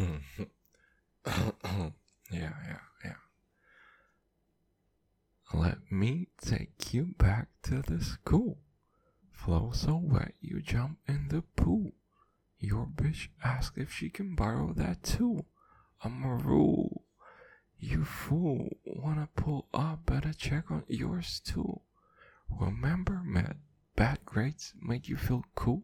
yeah, 1.26 1.90
yeah, 2.30 2.78
yeah. 3.04 3.14
Let 5.52 5.78
me 5.90 6.28
take 6.40 6.94
you 6.94 7.14
back 7.18 7.48
to 7.64 7.82
the 7.82 8.02
school. 8.02 8.58
Flow 9.30 9.72
so 9.74 10.00
wet 10.02 10.32
you 10.40 10.62
jump 10.62 10.98
in 11.06 11.28
the 11.28 11.42
pool. 11.54 11.92
Your 12.58 12.86
bitch 12.86 13.28
asks 13.44 13.76
if 13.76 13.92
she 13.92 14.08
can 14.08 14.34
borrow 14.34 14.72
that 14.72 15.02
too. 15.02 15.44
I'm 16.02 16.24
a 16.24 16.34
rule. 16.34 17.04
You 17.78 18.04
fool. 18.04 18.68
Wanna 18.86 19.28
pull 19.36 19.66
up? 19.74 20.06
Better 20.06 20.32
check 20.32 20.70
on 20.70 20.84
yours 20.88 21.40
too. 21.40 21.80
Remember, 22.48 23.20
Matt, 23.24 23.56
bad 23.96 24.24
grades 24.24 24.72
made 24.80 25.08
you 25.08 25.16
feel 25.16 25.44
cool? 25.54 25.82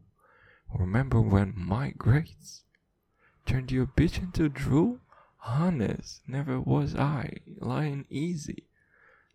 Remember 0.73 1.21
when 1.21 1.53
my 1.57 1.91
grades 1.91 2.65
turned 3.47 3.73
your 3.73 3.87
bitch 3.87 4.19
into 4.19 4.49
drool? 4.49 4.99
Honest, 5.47 6.21
never 6.29 6.61
was 6.61 6.95
I. 6.95 7.39
Lying 7.61 8.05
easy. 8.11 8.65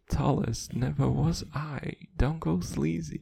Tallest, 0.10 0.76
never 0.76 1.10
was 1.10 1.44
I. 1.54 1.96
Don't 2.18 2.40
go 2.40 2.60
sleazy. 2.60 3.22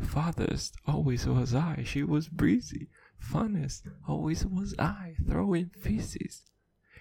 Farthest, 0.00 0.74
always 0.86 1.26
was 1.26 1.54
I. 1.54 1.84
She 1.84 2.02
was 2.02 2.28
breezy. 2.28 2.88
Funnest, 3.22 3.82
always 4.08 4.44
was 4.46 4.74
I. 4.78 5.14
Throwing 5.28 5.70
feces 5.78 6.42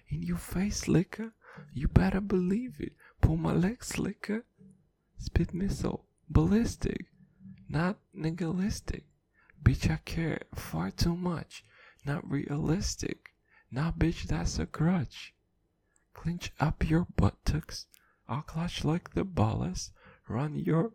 in 0.09 0.23
your 0.23 0.37
face, 0.37 0.87
liquor. 0.87 1.33
You 1.73 1.87
better 1.87 2.21
believe 2.21 2.77
it. 2.79 2.93
Pull 3.21 3.37
my 3.37 3.53
leg 3.53 3.83
slicker. 3.83 4.45
Spit 5.17 5.53
missile, 5.53 6.05
ballistic, 6.29 7.07
not 7.67 7.97
nihilistic. 8.13 9.05
Bitch, 9.61 9.89
I 9.91 9.97
care 10.05 10.41
far 10.55 10.91
too 10.91 11.15
much. 11.15 11.65
Not 12.05 12.29
realistic. 12.29 13.28
Nah, 13.71 13.91
bitch, 13.91 14.23
that's 14.23 14.57
a 14.57 14.65
grudge. 14.65 15.33
Clinch 16.13 16.51
up 16.59 16.89
your 16.89 17.07
buttocks. 17.15 17.85
I'll 18.27 18.41
clutch 18.41 18.83
like 18.83 19.13
the 19.13 19.23
ballast. 19.23 19.91
Run 20.27 20.55
your 20.55 20.91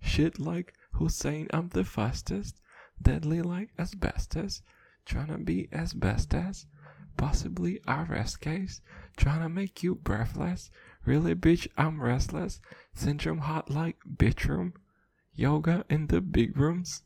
shit 0.00 0.38
like 0.38 0.74
Hussein, 0.92 1.46
I'm 1.52 1.68
the 1.68 1.84
fastest. 1.84 2.60
Deadly 3.00 3.40
like 3.42 3.70
asbestos. 3.78 4.62
Tryna 5.06 5.44
be 5.44 5.68
as 5.70 5.92
best 5.92 6.34
as. 6.34 6.66
Possibly 7.16 7.80
arrest 7.86 8.40
case. 8.40 8.80
Tryna 9.16 9.52
make 9.52 9.82
you 9.82 9.94
breathless. 9.94 10.70
Really, 11.04 11.34
bitch, 11.34 11.68
I'm 11.76 12.02
restless. 12.02 12.60
Syndrome 12.94 13.38
hot 13.38 13.70
like 13.70 13.98
bitch 14.16 14.46
room. 14.48 14.74
Yoga 15.34 15.84
in 15.88 16.08
the 16.08 16.20
big 16.20 16.56
rooms. 16.56 17.02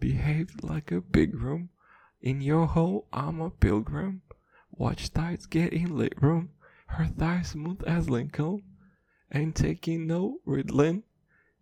Behaved 0.00 0.62
like 0.64 0.90
a 0.90 1.00
big 1.00 1.34
room. 1.34 1.70
In 2.20 2.40
your 2.40 2.66
hole, 2.66 3.06
I'm 3.12 3.40
a 3.40 3.50
pilgrim. 3.50 4.22
Watch 4.78 5.12
tights 5.12 5.46
get 5.46 5.72
in 5.72 5.96
lit 5.96 6.14
room. 6.22 6.50
Her 6.86 7.06
thighs 7.06 7.48
smooth 7.48 7.82
as 7.84 8.08
Lincoln. 8.08 8.62
Ain't 9.34 9.56
taking 9.56 10.06
no 10.06 10.38
Ritalin. 10.46 11.02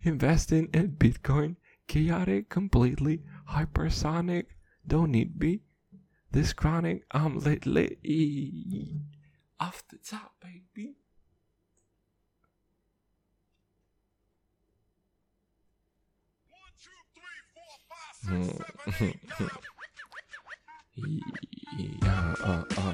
Investing 0.03 0.69
in 0.75 0.93
Bitcoin. 0.93 1.57
Chaotic, 1.89 2.51
completely 2.51 3.23
hypersonic. 3.51 4.47
Don't 4.87 5.13
need 5.13 5.39
be. 5.39 5.63
This 6.31 6.53
chronic, 6.53 7.05
I'm 7.11 7.39
lit 7.39 7.65
lit. 7.65 7.99
E- 8.05 9.01
Off 9.59 9.83
the 9.89 9.97
top, 9.97 10.35
baby. 10.43 10.97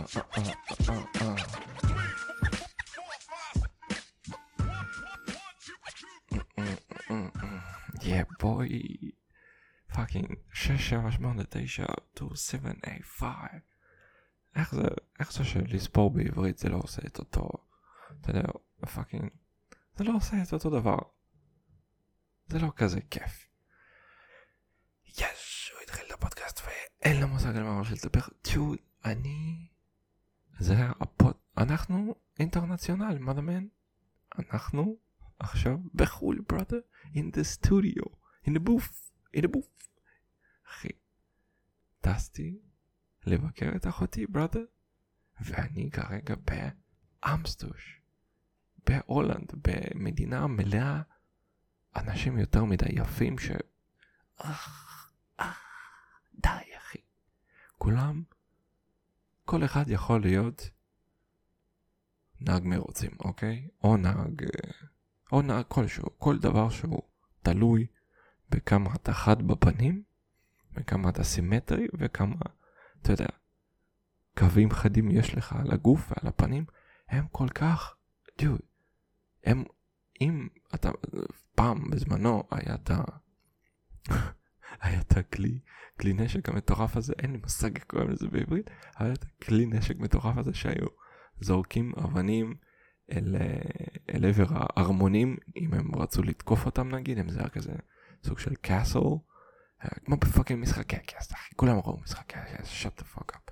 Uh, 0.03 0.20
uh, 0.20 0.53
uh, 0.89 1.05
uh, 1.20 1.20
uh, 1.20 1.36
uh. 7.11 7.61
Yeah, 8.03 8.25
boy. 8.41 8.69
Fucking 9.94 10.37
6, 10.53 10.81
7, 10.81 11.10
8, 11.10 11.44
9, 11.50 11.87
2, 12.15 12.37
7, 12.37 12.72
8, 12.82 13.03
5. 13.03 13.62
איך 14.56 14.75
זה, 14.75 14.82
איך 15.21 15.32
זה 15.32 15.44
שלספור 15.44 16.10
בעברית 16.10 16.59
זה 16.59 16.69
לא 16.69 16.76
עושה 16.76 17.03
את 17.06 17.19
אותו, 17.19 17.49
אתה 18.21 18.31
יודע, 18.31 18.49
fucking, 18.94 19.31
זה 19.97 20.05
לא 20.05 20.12
עושה 20.16 20.43
את 20.43 20.53
אותו 20.53 20.71
דבר. 20.71 20.99
זה 22.49 22.59
לא 22.59 22.72
כזה 22.76 23.00
כיף. 23.10 23.47
יש, 25.06 25.72
הוא 25.75 25.82
התחיל 25.82 26.06
את 26.06 26.12
הפודקאסט 26.12 26.60
ואין 26.66 27.21
לו 27.21 27.28
מושג 27.28 27.56
על 27.56 27.62
מה 27.62 27.69
הוא 27.69 27.76
הולך 27.76 27.93
לדבר. 27.93 28.21
תשמעו, 28.43 28.75
אני... 29.05 29.69
זה 30.59 30.75
הפוד... 31.00 31.34
אנחנו 31.59 32.15
international, 33.12 33.19
מה 33.19 33.33
דמיין? 33.33 33.69
אנחנו 34.39 34.97
עכשיו 35.39 35.78
בחו"ל, 35.95 36.45
brother, 36.48 36.81
in 37.05 37.37
the 37.37 37.59
studio, 37.59 38.05
in 38.47 38.50
the 38.50 38.61
booth, 38.61 39.11
in 39.37 39.41
the 39.41 39.49
booth. 39.49 39.89
אחי, 40.69 40.89
טסתי 42.00 42.59
לבקר 43.27 43.73
את 43.77 43.87
אחותי, 43.87 44.27
בראדר, 44.27 44.65
ואני 45.41 45.91
כרגע 45.91 46.34
באמסטוש, 47.25 48.00
בהולנד, 48.87 49.53
במדינה 49.62 50.47
מלאה 50.47 51.03
אנשים 51.97 52.39
יותר 52.39 52.65
מדי 52.65 52.89
יפים 52.89 53.39
ש... 53.39 53.50
אך, 54.37 55.12
אך, 55.37 55.59
די 56.34 56.77
אחי. 56.79 56.99
כולם, 57.79 58.23
כל 59.44 59.65
אחד 59.65 59.84
יכול 59.89 60.21
להיות 60.21 60.71
נהג 62.44 62.64
מרוצים, 62.64 63.10
אוקיי? 63.20 63.69
או 63.84 63.97
נהג, 63.97 64.42
אה, 64.42 64.70
או 65.32 65.42
נהג 65.42 65.64
כלשהו, 65.69 66.08
כל 66.19 66.38
דבר 66.38 66.69
שהוא 66.69 67.03
תלוי 67.42 67.86
בכמה 68.50 68.94
אתה 68.94 69.12
חד 69.12 69.42
בפנים, 69.42 70.03
וכמה 70.75 71.08
אתה 71.08 71.25
סימטרי, 71.25 71.86
וכמה, 71.98 72.36
אתה 73.02 73.12
יודע, 73.12 73.26
קווים 74.38 74.70
חדים 74.70 75.10
יש 75.10 75.34
לך 75.34 75.52
על 75.52 75.72
הגוף 75.72 76.12
ועל 76.12 76.28
הפנים, 76.28 76.64
הם 77.08 77.26
כל 77.32 77.48
כך, 77.48 77.97
דוד, 78.38 78.60
הם, 79.44 79.64
אם 80.20 80.48
אתה, 80.75 80.91
פעם 81.54 81.91
בזמנו 81.91 82.42
היה 82.50 82.75
את 82.75 82.91
ה... 82.91 83.02
היה 84.82 85.00
את 85.00 85.16
הכלי, 85.16 85.58
כלי 86.00 86.12
נשק 86.12 86.48
המטורף 86.48 86.97
הזה, 86.97 87.12
אין 87.19 87.32
לי 87.32 87.38
מושג 87.38 87.76
איך 87.76 87.84
קוראים 87.84 88.10
לזה 88.10 88.28
בעברית, 88.28 88.70
היה 88.97 89.12
את 89.12 89.25
הכלי 89.25 89.66
נשק 89.66 89.98
מטורף 89.98 90.38
הזה 90.38 90.54
שהיו 90.54 90.86
זורקים 91.42 91.92
אבנים 92.04 92.54
אל, 93.12 93.36
אל 94.14 94.25
עבר 94.25 94.47
הארמונים, 94.48 95.36
אם 95.56 95.75
הם 95.75 95.94
רצו 95.94 96.22
לתקוף 96.22 96.66
אותם 96.66 96.94
נגיד, 96.94 97.19
אם 97.19 97.28
זה 97.28 97.41
היה 97.41 97.48
כזה 97.48 97.72
סוג 98.25 98.38
של 98.38 98.54
castle, 98.54 98.98
כמו 100.04 100.16
ב 100.16 100.22
fucking 100.22 100.62
משחקי 100.62 100.97
הכס, 100.97 101.32
אחי, 101.32 101.54
כולם 101.56 101.76
ראו 101.76 102.00
משחקי 102.00 102.36
הכס, 102.36 102.82
shut 102.82 103.00
the 103.00 103.19
fuck 103.19 103.36
up. 103.36 103.50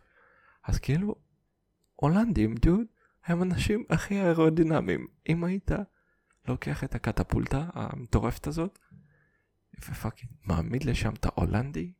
אז 0.64 0.78
כאילו, 0.78 1.14
הולנדים, 1.96 2.54
דוד, 2.54 2.86
הם 3.24 3.42
אנשים 3.42 3.84
הכי 3.90 4.20
אירודינמיים. 4.20 5.06
אם 5.28 5.44
היית 5.44 5.70
לוקח 6.48 6.84
את 6.84 6.94
הקטפולטה 6.94 7.68
המטורפת 7.72 8.46
הזאת, 8.46 8.78
ו 9.80 9.87
fucking 9.87 10.32
מעמיד 10.44 10.84
לשם 10.84 11.12
את 11.14 11.24
ההולנדי, 11.24 11.92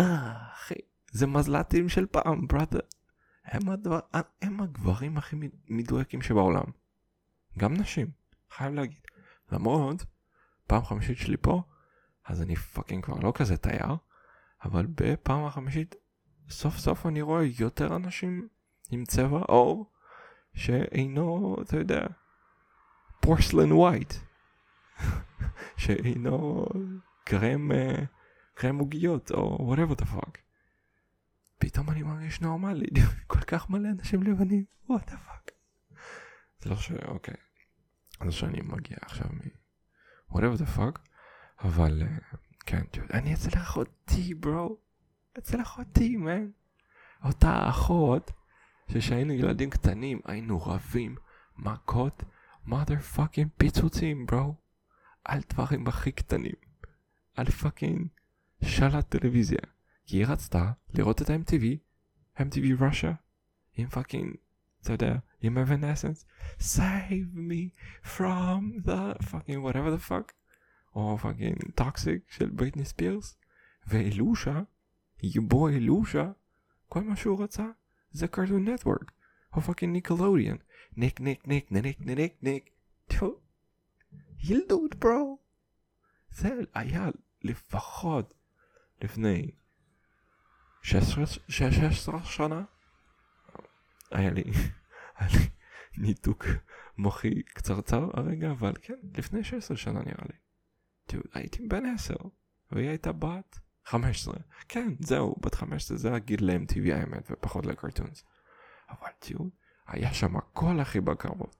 אה, 0.00 0.32
אחי, 0.52 0.74
זה 1.10 1.26
מזל"טים 1.26 1.88
של 1.88 2.06
פעם, 2.06 2.46
brother. 2.46 2.80
הם, 3.44 3.68
הדבר, 3.68 4.00
הם 4.42 4.60
הגברים 4.60 5.16
הכי 5.16 5.36
מדויקים 5.68 6.22
שבעולם. 6.22 6.64
גם 7.58 7.74
נשים, 7.74 8.10
חייב 8.50 8.74
להגיד. 8.74 9.00
למרות, 9.52 10.04
פעם 10.66 10.84
חמישית 10.84 11.18
שלי 11.18 11.36
פה, 11.36 11.62
אז 12.24 12.42
אני 12.42 12.56
fucking 12.56 13.04
כבר 13.04 13.20
לא 13.22 13.32
כזה 13.34 13.56
תייר, 13.56 13.96
אבל 14.64 14.86
בפעם 14.86 15.44
החמישית, 15.44 15.94
סוף 16.48 16.76
סוף 16.76 17.06
אני 17.06 17.22
רואה 17.22 17.44
יותר 17.58 17.96
אנשים 17.96 18.48
עם 18.90 19.04
צבע 19.04 19.38
עור, 19.38 19.90
שאינו, 20.54 21.56
אתה 21.62 21.76
יודע, 21.76 22.06
porcelain 23.20 23.72
white, 23.72 24.14
שאינו 25.76 26.66
קרם, 27.24 27.70
קרם 28.54 28.78
עוגיות, 28.78 29.30
או 29.30 29.74
whatever 29.74 30.00
the 30.00 30.04
fuck. 30.04 30.43
פתאום 31.64 31.90
אני 31.90 32.02
מרגיש 32.02 32.40
נורמלי, 32.40 32.86
כל 33.26 33.40
כך 33.40 33.70
מלא 33.70 33.88
אנשים 33.88 34.22
לבנים, 34.22 34.64
what 34.88 35.02
the 35.06 35.12
fuck. 35.12 35.50
זה 36.60 36.70
לא 36.70 36.76
ש... 36.76 36.92
אוקיי. 36.92 37.34
זה 38.24 38.32
שאני 38.32 38.60
מגיע 38.60 38.96
עכשיו 39.02 39.26
מ... 39.32 39.38
whatever 40.32 40.58
the 40.58 40.78
fuck, 40.78 41.00
אבל 41.64 42.02
כן, 42.66 42.82
תראו, 42.90 43.06
אני 43.12 43.34
אצל 43.34 43.58
אחותי, 43.58 44.34
ברו. 44.34 44.76
אצל 45.38 45.62
אחותי, 45.62 46.16
מן. 46.16 46.46
אותה 47.24 47.68
אחות, 47.68 48.30
שכשהיינו 48.90 49.32
ילדים 49.32 49.70
קטנים 49.70 50.20
היינו 50.24 50.62
רבים, 50.62 51.16
מכות, 51.56 52.22
mother 52.66 53.16
fucking 53.16 53.48
פיצוצים, 53.56 54.26
bro. 54.26 54.54
על 55.24 55.40
דברים 55.48 55.86
הכי 55.86 56.12
קטנים. 56.12 56.54
על 57.36 57.46
fucking 57.46 58.06
שלט 58.64 59.08
טלוויזיה. 59.08 59.73
כי 60.06 60.16
היא 60.16 60.26
רצתה 60.26 60.72
לראות 60.94 61.22
את 61.22 61.30
ה-MTV, 61.30 61.64
MTV 62.38 62.80
Russia, 62.80 63.14
עם 63.76 63.88
fucking, 63.88 64.34
אתה 64.82 64.92
יודע, 64.92 65.16
עם 65.40 65.58
Evanescence, 65.58 66.26
save 66.58 67.34
me 67.34 67.70
from 68.04 68.86
the 68.86 69.22
fucking 69.22 69.60
whatever 69.64 69.90
the 69.96 70.10
fuck, 70.10 70.32
או 70.94 71.18
fucking 71.18 71.56
Toxic 71.74 72.30
של 72.30 72.50
בריטני 72.50 72.84
ספירס, 72.84 73.36
ואילושה, 73.86 74.62
יבו 75.22 75.68
אילושה, 75.68 76.30
כל 76.88 77.04
מה 77.04 77.16
שהוא 77.16 77.42
רצה 77.42 77.66
זה 78.10 78.28
Cartoon 78.28 78.68
Network, 78.68 79.12
או 79.52 79.60
fucking 79.60 79.92
Nickelodeon, 79.92 80.56
Nick 80.96 81.20
Nick 81.20 81.46
Nick 81.46 81.72
Nick 81.72 82.00
Nick 82.00 82.34
Nick 82.42 82.70
two, 83.06 83.40
ילדות 84.38 84.94
bro, 84.94 85.38
זה 86.30 86.54
היה 86.74 87.08
לפחות 87.42 88.34
לפני 89.02 89.50
16, 90.84 91.24
16 91.48 92.24
שנה 92.24 92.62
היה 94.10 94.30
לי, 94.30 94.42
היה 95.18 95.28
לי 95.32 95.48
ניתוק 95.98 96.44
מוחי 96.98 97.42
קצרצר 97.42 98.10
הרגע 98.14 98.50
אבל 98.50 98.72
כן 98.82 98.94
לפני 99.18 99.44
16 99.44 99.76
שנה 99.76 100.00
נראה 100.00 100.24
לי. 100.30 100.36
תראו, 101.06 101.22
הייתי 101.34 101.66
בן 101.68 101.86
10 101.86 102.14
והיא 102.72 102.88
הייתה 102.88 103.12
בת 103.12 103.58
15 103.84 104.34
כן 104.68 104.88
זהו 105.00 105.36
בת 105.40 105.54
15 105.54 105.96
זה 105.96 106.14
הגיל 106.14 106.50
ל-MTV 106.50 106.94
האמת 106.94 107.30
ופחות 107.30 107.66
ל 107.66 107.72
cartoons. 107.72 108.24
אבל 108.90 109.10
תראו 109.18 109.44
היה 109.86 110.14
שם 110.14 110.36
הכל 110.36 110.80
הכי 110.80 111.00
בקרבות. 111.00 111.56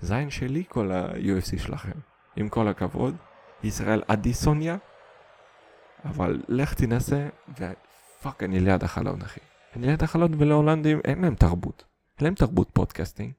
זין 0.00 0.30
שלי 0.30 0.64
כל 0.68 0.92
ה-UFC 0.92 1.58
שלכם 1.58 1.98
עם 2.36 2.48
כל 2.48 2.68
הכבוד 2.68 3.16
ישראל 3.62 4.02
אדסניה 4.06 4.76
אבל 6.04 6.42
לך 6.48 6.74
תנסה 6.74 7.28
ו 8.18 8.23
fuck 8.23 8.42
אני 8.42 8.60
ליד 8.60 8.84
החלון 8.84 9.22
אחי. 9.22 9.40
אני 9.76 9.86
ליד 9.86 10.02
החלון 10.02 10.34
ולהולנדים 10.34 11.00
אין 11.04 11.22
להם 11.22 11.34
תרבות. 11.34 11.84
אין 12.18 12.24
להם 12.24 12.34
תרבות 12.34 12.70
podcasting. 12.72 13.32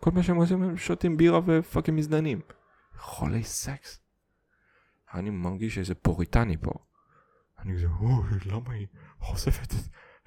כל 0.00 0.10
מה 0.10 0.22
שהם 0.22 0.36
עושים 0.36 0.62
הם 0.62 0.76
שותים 0.76 1.16
בירה 1.16 1.40
ו 1.46 1.52
fucking 1.52 1.96
מזדיינים. 1.96 2.40
חולי 2.98 3.44
סקס. 3.44 4.00
אני 5.14 5.30
מרגיש 5.30 5.78
איזה 5.78 5.94
פוריטני 5.94 6.56
פה. 6.56 6.72
אני 7.58 7.74
כזה, 7.74 7.86
אוי, 7.86 8.38
למה 8.46 8.72
היא 8.72 8.86
חושפת 9.20 9.72
את, 9.72 9.78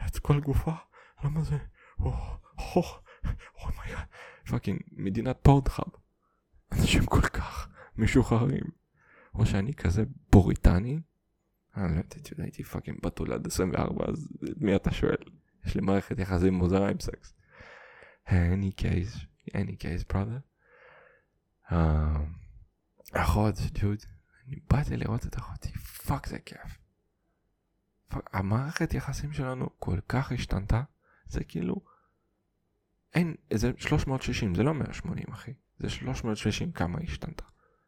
את 0.07 0.19
כל 0.19 0.39
גופה? 0.39 0.73
למה 1.23 1.41
זה? 1.43 1.57
או, 1.99 2.13
או, 2.75 2.83
oh 3.63 3.73
my 3.77 3.87
god. 3.87 4.05
fucking 4.49 4.79
מדינת 4.91 5.37
Pornhub. 5.41 5.87
אנשים 6.71 7.05
כל 7.05 7.21
כך 7.21 7.69
משוחררים. 7.95 8.63
או 9.35 9.45
שאני 9.45 9.73
כזה 9.73 10.03
פוריטני. 10.29 10.99
אני 11.77 11.83
לא 11.83 11.97
יודע, 11.97 12.29
הייתי 12.37 12.63
fucking 12.63 12.97
בתול 13.03 13.33
עד 13.33 13.47
24 13.47 14.05
אז 14.07 14.29
מי 14.57 14.75
אתה 14.75 14.91
שואל? 14.91 15.15
יש 15.65 15.75
לי 15.75 15.81
מערכת 15.81 16.19
יחסים 16.19 16.53
מוזרה 16.53 16.89
עם 16.89 16.99
סקס. 16.99 17.33
any 18.27 18.81
case, 18.81 19.25
any 19.49 19.75
case 19.77 20.13
brother. 20.13 20.41
אחות, 23.13 23.55
דוד, 23.71 23.97
אני 24.47 24.55
באתי 24.69 24.97
לראות 24.97 25.25
את 25.25 25.37
אחותי, 25.37 25.71
fuck 26.07 26.27
זה 26.27 26.39
כיף. 26.39 26.77
המערכת 28.11 28.93
יחסים 28.93 29.33
שלנו 29.33 29.69
כל 29.79 29.99
כך 30.09 30.31
השתנתה, 30.31 30.83
זה 31.27 31.43
כאילו, 31.43 31.75
אין, 33.13 33.35
זה 33.53 33.71
360, 33.77 34.55
זה 34.55 34.63
לא 34.63 34.73
180 34.73 35.25
אחי, 35.31 35.53
זה 35.79 35.89
360 35.89 36.71
כמה 36.71 36.99
השתנתה. 37.03 37.43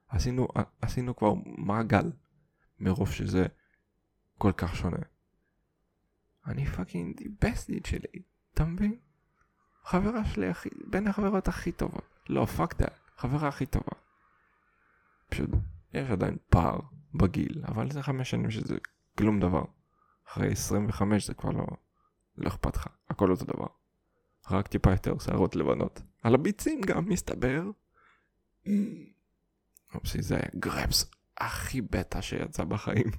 עשינו, 0.08 0.48
עשינו 0.82 1.16
כבר 1.16 1.34
מעגל 1.46 2.12
מרוב 2.80 3.12
שזה 3.12 3.46
כל 4.44 4.52
כך 4.52 4.76
שונה. 4.76 4.98
אני 6.48 6.66
fucking 6.66 7.22
בסטית 7.42 7.86
שלי, 7.86 8.22
אתה 8.54 8.66
מבין? 8.66 8.96
חברה 9.84 10.26
שלי 10.26 10.48
הכי, 10.48 10.70
בין 10.88 11.08
החברות 11.08 11.48
הכי 11.48 11.72
טובות. 11.72 12.04
לא, 12.30 12.46
fuck 12.46 12.78
that, 12.78 12.94
חברה 13.18 13.48
הכי 13.48 13.66
טובה. 13.66 13.92
פשוט, 15.30 15.50
יש 15.94 16.10
עדיין 16.10 16.38
פער 16.50 16.80
בגיל, 17.14 17.64
אבל 17.68 17.92
זה 17.92 18.04
חמש 18.04 18.30
שנים 18.30 18.52
שזה 18.52 18.78
כלום 19.18 19.40
דבר. 19.40 19.64
אחרי 20.28 20.52
25 20.52 21.28
זה 21.28 21.34
כבר 21.34 21.52
לא, 21.52 21.66
לא 22.38 22.48
אכפת 22.48 22.76
לך, 22.76 22.88
הכל 23.10 23.32
אותו 23.32 23.46
דבר. 23.46 23.68
רק 24.52 24.68
טיפה 24.68 24.92
יותר 24.92 25.18
שערות 25.20 25.56
לבנות. 25.56 26.02
על 26.24 26.36
הביצים 26.36 26.82
גם 26.82 27.10
מסתבר. 27.10 27.64
oopsie 29.96 30.22
זה 30.22 30.36
היה 30.36 30.50
גרפס 30.56 31.12
הכי 31.38 31.82
בטא 31.82 32.22
שיצא 32.22 32.64
בחיים. 32.64 33.12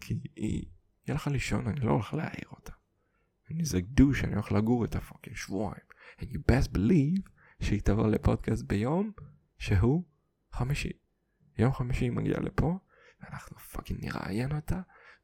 כי 0.00 0.20
היא, 0.36 0.66
הלכה 1.08 1.30
לישון, 1.30 1.66
אני 1.66 1.80
לא 1.80 1.92
הולך 1.92 2.14
להעיר 2.14 2.48
אותה. 2.50 2.72
אני 3.50 3.60
איזה 3.60 3.80
douche, 3.80 4.24
אני 4.24 4.34
הולך 4.34 4.52
לגור 4.52 4.84
איתה 4.84 5.00
fucking 5.00 5.36
שבועיים. 5.36 5.86
And 6.18 6.24
you 6.24 6.38
best 6.52 6.76
believe 6.76 7.30
שהיא 7.60 7.80
תבוא 7.80 8.08
לפודקאסט 8.08 8.64
ביום 8.64 9.12
שהוא 9.58 10.04
חמישי. 10.52 10.92
יום 11.58 11.72
חמישי 11.72 12.04
היא 12.04 12.12
מגיעה 12.12 12.40
לפה, 12.40 12.78
ואנחנו 13.20 13.58
fucking 13.58 14.04
נראיין 14.04 14.56
אותה, 14.56 14.80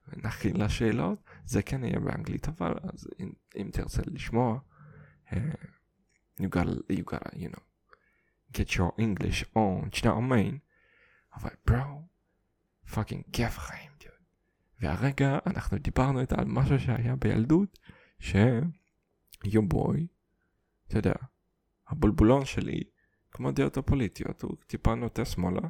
ונכין 0.09 0.57
לה 0.57 0.69
שאלות, 0.69 1.25
זה 1.45 1.63
כן 1.63 1.85
יהיה 1.85 2.01
באנגלית 2.01 2.49
אבל, 2.49 2.75
אז 2.83 3.09
אם, 3.21 3.33
אם 3.57 3.71
תרצה 3.73 4.03
לשמוע, 4.07 4.59
uh, 5.29 5.33
you 6.41 6.45
gotta, 6.45 6.93
you 6.93 7.05
gotta, 7.13 7.37
you 7.37 7.49
know, 7.49 7.63
get 8.53 8.71
your 8.77 8.93
English 8.99 9.45
on, 9.57 10.01
אתה 10.01 10.15
מבין? 10.15 10.59
אבל 11.35 11.51
bro, 11.67 12.09
fucking 12.95 13.25
כיף 13.33 13.59
חיים. 13.59 13.92
והרגע 14.83 15.39
אנחנו 15.47 15.79
דיברנו 15.79 16.21
איתה 16.21 16.35
על 16.39 16.45
משהו 16.47 16.81
שהיה 16.81 17.17
בילדות, 17.17 17.79
ש 18.19 18.67
your 18.67 19.63
boy, 19.69 20.07
אתה 20.89 20.99
יודע, 20.99 21.15
הבולבולון 21.89 22.45
שלי, 22.45 22.83
כמו 23.31 23.51
דעות 23.53 23.77
הפוליטיות, 23.77 24.43
הוא 24.43 24.57
טיפה 24.67 24.95
נוטה 24.95 25.25
שמאלה, 25.25 25.61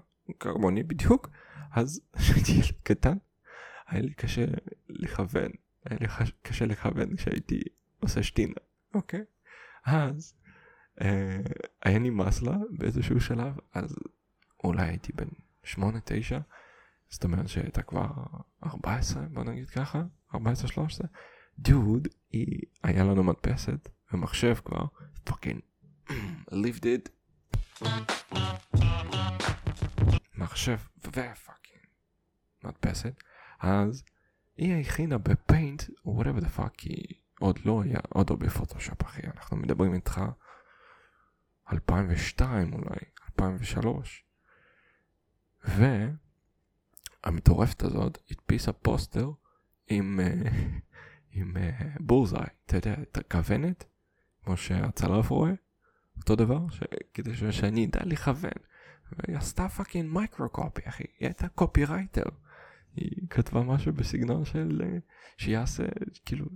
כמוני 0.41 0.82
בדיוק, 0.82 1.29
אז 1.73 2.00
כשהייתי 2.17 2.53
ילד 2.53 2.81
קטן, 2.82 3.17
היה 3.87 4.03
לי 4.03 4.14
קשה 4.14 4.44
לכוון, 4.88 5.53
היה 5.85 5.99
לי 6.00 6.06
קשה 6.43 6.67
לכוון 6.67 7.17
כשהייתי 7.17 7.62
עושה 8.00 8.23
שתינה, 8.23 8.55
אוקיי? 8.94 9.25
אז 9.85 10.35
אה, 11.00 11.41
היה 11.82 11.99
נמאס 11.99 12.43
לה 12.43 12.56
באיזשהו 12.70 13.20
שלב, 13.20 13.55
אז 13.75 13.97
אולי 14.65 14.82
הייתי 14.82 15.12
בן 15.12 15.29
8-9, 15.65 15.76
זאת 17.12 17.25
אומרת 17.25 17.49
שהייתה 17.49 17.82
כבר 17.82 18.06
14, 18.64 19.23
בוא 19.23 19.44
נגיד 19.44 19.70
ככה, 19.70 20.03
14-13, 20.35 20.37
דוד, 21.59 22.09
היה 22.82 23.05
לנו 23.05 23.25
מדפסת 23.25 23.88
ומחשב 24.12 24.55
כבר, 24.64 24.85
fucking, 25.25 25.61
lived 26.51 26.84
it, 26.84 27.08
מחשב 30.34 30.79
ו 30.99 31.09
fucking 31.09 31.84
מדפסת, 32.65 33.22
אז 33.60 34.05
היא 34.56 34.81
הכינה 34.81 35.19
ב 35.19 35.28
Paint, 35.28 35.82
או 36.05 36.22
whatever 36.22 36.41
the 36.41 36.58
fuck, 36.58 36.70
כי 36.77 37.20
עוד 37.41 37.58
לא 37.65 37.82
היה, 37.82 38.01
עוד 38.08 38.31
לא 38.31 38.37
בפוטושופ 38.37 39.03
אחי, 39.05 39.22
אנחנו 39.37 39.56
מדברים 39.56 39.94
איתך 39.94 40.20
2002 41.72 42.72
אולי, 42.72 43.01
2003. 43.31 44.25
והמטורפת 47.24 47.82
הזאת 47.82 48.19
הדפיסה 48.31 48.72
פוסטר 48.72 49.31
עם, 49.88 50.20
uh, 50.22 50.48
עם 51.36 51.56
uh, 51.56 51.84
bullseye, 52.01 52.46
אתה 52.67 52.76
יודע, 52.76 52.94
את 53.02 53.17
הכוונת, 53.17 53.84
כמו 54.44 54.56
שהצלף 54.56 55.31
רואה, 55.31 55.52
אותו 56.17 56.36
דבר, 56.36 56.70
ש... 56.70 56.81
כדי 57.14 57.34
ש... 57.34 57.44
שאני 57.44 57.86
אדע 57.86 58.00
לכוון. 58.05 58.50
והיא 59.12 59.36
עשתה 59.36 59.69
fucking 59.69 60.13
micro 60.13 60.49
copy 60.49 60.82
אחי, 60.84 61.05
היא 61.19 61.29
הייתה 61.29 61.48
copywriter. 61.49 62.25
היא 62.96 63.29
כתבה 63.31 63.62
משהו 63.62 63.93
בסגנון 63.93 64.44
של 64.44 64.82
uh, 64.82 65.00
שיעשה, 65.38 65.84
כאילו, 66.24 66.46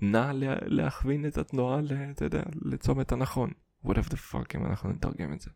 נע 0.00 0.32
לה, 0.32 0.54
להכווין 0.60 1.26
את 1.26 1.38
התנועה, 1.38 1.80
אתה 2.10 2.24
יודע, 2.24 2.42
לצומת 2.62 3.12
הנכון. 3.12 3.50
whatever 3.84 4.08
the 4.08 4.32
fuck 4.32 4.54
אם 4.54 4.66
אנחנו 4.66 4.92
נתרגם 4.92 5.32
את 5.32 5.40
זה. 5.40 5.50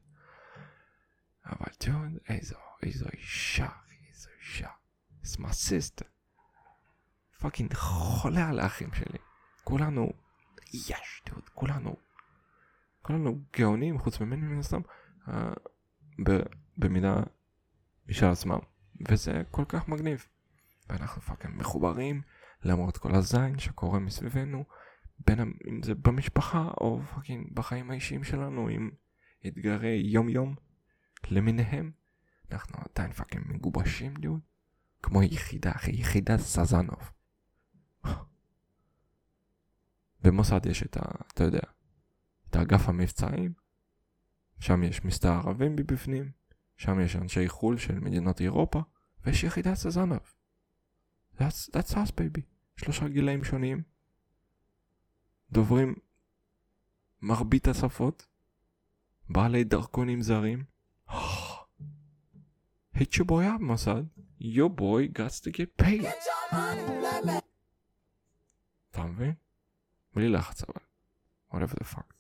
אבל 1.46 1.72
ג'ון, 1.84 2.16
איזו, 2.28 2.56
איזו 2.82 3.06
אישה, 3.12 3.68
It's 5.22 5.38
my 5.38 5.52
sister. 5.52 6.04
פאקינג 7.38 7.74
חולה 7.74 8.48
על 8.48 8.60
האחים 8.60 8.94
שלי. 8.94 9.18
כולנו, 9.64 10.12
יש, 10.72 11.22
דוד, 11.26 11.48
כולנו, 11.48 11.96
כולנו 13.02 13.38
גאונים 13.56 13.98
חוץ 13.98 14.20
ממני 14.20 14.46
מן 14.46 14.58
הסתם, 14.58 14.80
uh, 15.26 15.32
במידה 16.76 17.14
משל 18.08 18.26
עצמם. 18.26 18.58
וזה 19.08 19.42
כל 19.50 19.64
כך 19.68 19.88
מגניב. 19.88 20.26
ואנחנו 20.88 21.22
fucking 21.22 21.54
מחוברים 21.56 22.22
למרות 22.62 22.98
כל 22.98 23.14
הזין 23.14 23.58
שקורה 23.58 23.98
מסביבנו. 23.98 24.64
בין 25.26 25.40
אם 25.40 25.82
זה 25.82 25.94
במשפחה 25.94 26.68
או 26.80 27.00
fucking 27.14 27.52
בחיים 27.54 27.90
האישיים 27.90 28.24
שלנו 28.24 28.68
עם 28.68 28.90
אתגרי 29.46 30.02
יום 30.04 30.28
יום 30.28 30.54
למיניהם 31.30 31.90
אנחנו 32.52 32.78
עדיין 32.90 33.12
fucking 33.12 33.44
מגובשים 33.48 34.14
דוד 34.14 34.40
כמו 35.02 35.22
יחידה 35.22 35.70
אחי 35.70 35.90
יחידת 35.90 36.40
סזנוב 36.40 37.10
במוסד 40.22 40.66
יש 40.66 40.82
את 40.82 40.96
ה... 40.96 41.00
אתה 41.34 41.44
יודע, 41.44 41.60
את 42.50 42.56
האגף 42.56 42.88
המבצעים, 42.88 43.52
שם 44.60 44.82
יש 44.82 45.04
מסתערבים 45.04 45.76
מבפנים, 45.76 46.30
שם 46.76 47.00
יש 47.00 47.16
אנשי 47.16 47.48
חו"ל 47.48 47.78
של 47.78 47.98
מדינות 47.98 48.40
אירופה, 48.40 48.82
ויש 49.24 49.44
יחידת 49.44 49.74
סזנב. 49.74 50.20
That's, 51.38 51.70
that's 51.70 51.92
us 51.92 52.10
baby. 52.10 52.40
שלושה 52.76 53.08
גילאים 53.08 53.44
שונים, 53.44 53.82
דוברים 55.50 55.94
מרבית 57.22 57.68
השפות, 57.68 58.26
בעלי 59.30 59.64
דרכונים 59.64 60.22
זרים. 60.22 60.64
Hit 63.02 63.16
your 63.16 63.24
boy 63.24 63.44
up 63.56 63.60
מוסד, 63.60 64.02
your 64.40 64.68
boy 64.68 65.18
got 65.18 65.46
to 65.46 65.50
get 65.50 65.82
paid. 65.82 66.06
אתה 68.90 69.02
מבין? 69.04 69.34
בלי 70.14 70.28
לחץ 70.28 70.62
אבל. 70.62 70.82
whatever 71.50 71.74
the 71.74 71.84
fuck. 71.84 72.14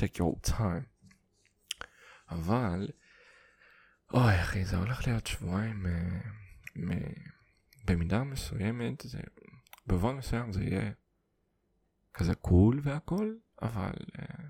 take 0.00 0.18
your 0.18 0.50
time. 0.50 0.84
אבל, 2.30 2.88
אוי 4.14 4.42
אחי, 4.42 4.64
זה 4.64 4.76
הולך 4.76 5.06
להיות 5.06 5.26
שבועיים, 5.26 5.86
uh, 5.86 6.28
מ- 6.78 7.28
במידה 7.86 8.24
מסוימת, 8.24 9.00
זה, 9.04 9.20
במובן 9.86 10.14
מסוים 10.16 10.52
זה 10.52 10.64
יהיה 10.64 10.92
כזה 12.14 12.34
קול 12.34 12.80
והכל, 12.82 13.34
אבל 13.62 13.92
uh, 14.12 14.42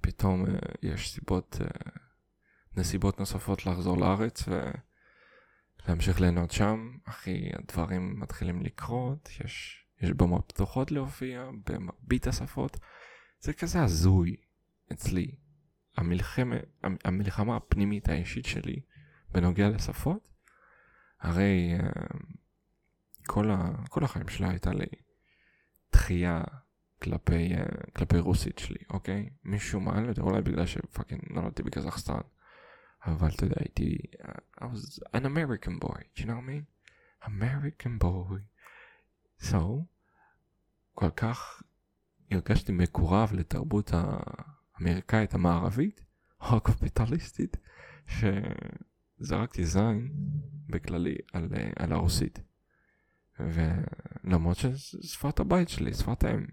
פתאום 0.00 0.44
uh, 0.46 0.48
יש 0.82 1.12
סיבות, 1.12 1.56
uh, 1.60 1.98
נסיבות 2.76 3.20
נוספות 3.20 3.66
לחזור 3.66 3.98
לארץ 3.98 4.44
ולהמשיך 5.86 6.20
ליהנות 6.20 6.50
שם. 6.50 6.96
אחי, 7.04 7.48
הדברים 7.52 8.20
מתחילים 8.20 8.62
לקרות, 8.62 9.28
יש, 9.44 9.84
יש 10.00 10.10
במות 10.10 10.52
פתוחות 10.52 10.90
להופיע 10.90 11.50
במרבית 11.66 12.26
השפות. 12.26 12.78
זה 13.40 13.52
כזה 13.52 13.82
הזוי 13.82 14.36
אצלי. 14.92 15.34
המלחמה, 15.96 16.56
המלחמה 17.04 17.56
הפנימית 17.56 18.08
האישית 18.08 18.44
שלי 18.44 18.80
בנוגע 19.32 19.68
לשפות, 19.68 20.28
הרי 21.20 21.74
uh, 21.78 22.16
כל, 23.26 23.50
ה, 23.50 23.70
כל 23.88 24.04
החיים 24.04 24.28
שלה 24.28 24.50
הייתה 24.50 24.70
לי 24.72 24.86
דחייה 25.92 26.42
כלפי, 27.02 27.54
uh, 27.54 27.90
כלפי 27.90 28.18
רוסית 28.18 28.58
שלי, 28.58 28.78
אוקיי? 28.90 29.30
משום 29.44 29.84
מה, 29.84 30.00
יודע, 30.06 30.22
אולי 30.22 30.42
בגלל 30.42 30.66
שפאקינג 30.66 31.20
נולדתי 31.30 31.62
בקזחסטן. 31.62 32.20
אבל 33.06 33.28
אתה 33.28 33.44
יודע, 33.44 33.56
הייתי... 33.58 33.98
Uh, 34.22 34.62
I 34.62 34.64
was 34.64 35.00
an 35.14 35.24
American 35.24 35.78
boy, 35.86 36.00
you 36.16 36.24
know 36.24 36.36
what 36.36 36.44
I 36.44 36.50
mean? 36.50 36.64
American 37.22 37.98
boy. 38.04 38.40
So, 39.50 39.84
כל 40.94 41.10
כך 41.10 41.62
הרגשתי 42.30 42.72
מקורב 42.72 43.32
לתרבות 43.32 43.90
האמריקאית 43.92 45.34
המערבית, 45.34 46.04
הקפיטליסטית, 46.40 47.56
שזרקתי 48.06 49.64
זין 49.64 50.12
בכללי 50.68 51.16
על, 51.32 51.48
על 51.76 51.92
הרוסית. 51.92 52.38
ולמרות 53.40 54.56
ששפת 54.56 55.40
הבית 55.40 55.68
שלי, 55.68 55.94
שפת 55.94 56.24
האם, 56.24 56.46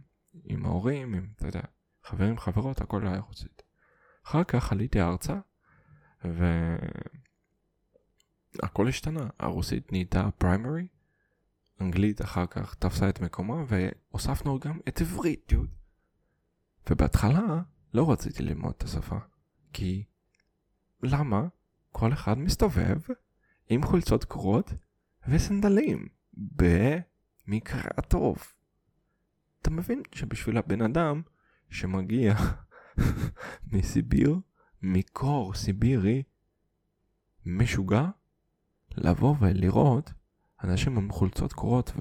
עם 0.43 0.65
ההורים, 0.65 1.13
עם, 1.13 1.27
אתה 1.35 1.47
יודע, 1.47 1.61
חברים, 2.03 2.37
חברות, 2.37 2.81
הכל 2.81 3.07
היה 3.07 3.19
רוסית. 3.19 3.61
אחר 4.25 4.43
כך 4.43 4.71
עליתי 4.71 5.01
ארצה, 5.01 5.39
והכל 8.55 8.87
השתנה. 8.87 9.27
הרוסית 9.39 9.91
נהייתה 9.91 10.29
פריימרי, 10.37 10.87
אנגלית 11.81 12.21
אחר 12.21 12.45
כך 12.45 12.75
תפסה 12.75 13.09
את 13.09 13.21
מקומה, 13.21 13.63
והוספנו 13.67 14.59
גם 14.59 14.79
את 14.87 15.01
עברית, 15.01 15.53
דוד. 15.53 15.69
ובהתחלה 16.89 17.61
לא 17.93 18.11
רציתי 18.11 18.43
ללמוד 18.43 18.73
את 18.77 18.83
השפה, 18.83 19.17
כי 19.73 20.03
למה 21.03 21.47
כל 21.91 22.13
אחד 22.13 22.37
מסתובב 22.37 22.97
עם 23.69 23.83
חולצות 23.83 24.23
קרועות 24.23 24.73
וסנדלים? 25.27 26.07
במקרה 26.33 27.89
הטוב. 27.97 28.37
אתה 29.61 29.69
מבין 29.69 30.01
שבשביל 30.11 30.57
הבן 30.57 30.81
אדם 30.81 31.21
שמגיע 31.69 32.35
מסיביר, 33.71 34.39
מקור 34.83 35.53
סיבירי, 35.53 36.23
משוגע, 37.45 38.05
לבוא 38.97 39.35
ולראות 39.39 40.13
אנשים 40.63 40.97
עם 40.97 41.11
חולצות 41.11 41.53
קרועות 41.53 41.91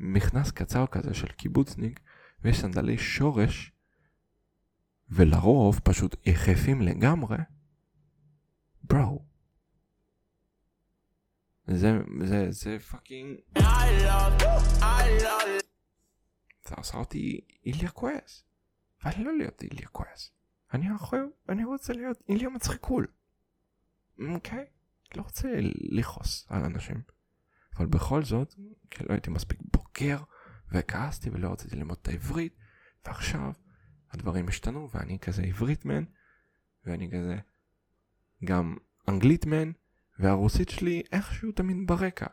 ומכנס 0.00 0.50
קצר 0.50 0.86
כזה 0.86 1.14
של 1.14 1.26
קיבוצניק 1.26 2.00
וסנדלי 2.42 2.98
שורש, 2.98 3.72
ולרוב 5.10 5.80
פשוט 5.84 6.16
יחפים 6.26 6.82
לגמרי, 6.82 7.36
ברו. 8.84 9.24
זה, 11.66 11.98
זה, 12.24 12.50
זה 12.50 12.78
פאקינג... 12.78 13.36
זה 16.68 16.74
עשה 16.76 16.98
אותי 16.98 17.40
איליה 17.66 17.90
כועס. 17.90 18.44
ואני 19.04 19.24
לא 19.24 19.36
להיות 19.36 19.62
איליה 19.62 19.88
כועס. 19.88 20.30
אני 20.74 20.94
יכול, 20.94 21.32
אני 21.48 21.64
רוצה 21.64 21.92
להיות 21.92 22.22
איליה 22.28 22.48
מצחיקול. 22.48 23.06
אוקיי? 24.28 24.64
לא 25.16 25.22
רוצה 25.22 25.48
לכעוס 25.90 26.46
על 26.48 26.64
אנשים. 26.64 27.02
אבל 27.76 27.86
בכל 27.86 28.22
זאת, 28.22 28.54
כי 28.90 29.04
לא 29.04 29.12
הייתי 29.12 29.30
מספיק 29.30 29.58
בוגר, 29.72 30.22
וכעסתי 30.72 31.30
ולא 31.30 31.52
רציתי 31.52 31.76
ללמוד 31.76 31.98
את 32.02 32.08
העברית, 32.08 32.56
ועכשיו 33.04 33.52
הדברים 34.10 34.48
השתנו, 34.48 34.88
ואני 34.94 35.18
כזה 35.18 35.42
עברית 35.42 35.84
מן, 35.84 36.04
ואני 36.84 37.10
כזה 37.10 37.36
גם 38.44 38.76
אנגלית 39.08 39.46
מן, 39.46 39.72
והרוסית 40.18 40.68
שלי 40.68 41.02
איכשהו 41.12 41.52
תמיד 41.52 41.76
ברקע. 41.86 42.26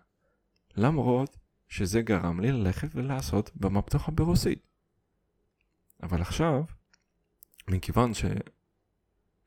למרות 0.75 1.37
שזה 1.67 2.01
גרם 2.01 2.39
לי 2.39 2.51
ללכת 2.51 2.95
ולעשות 2.95 3.51
במה 3.55 3.81
פתוחה 3.81 4.11
ברוסית. 4.11 4.67
אבל 6.03 6.21
עכשיו, 6.21 6.63
מכיוון 7.69 8.11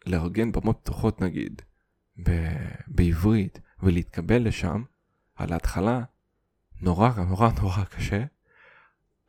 שלארגן 0.06 0.52
במות 0.52 0.78
פתוחות 0.82 1.20
נגיד, 1.20 1.62
ב- 2.22 2.74
בעברית, 2.86 3.60
ולהתקבל 3.82 4.48
לשם, 4.48 4.82
על 5.34 5.52
ההתחלה 5.52 6.00
נורא 6.80 7.10
נורא 7.16 7.50
נורא 7.62 7.84
קשה, 7.84 8.24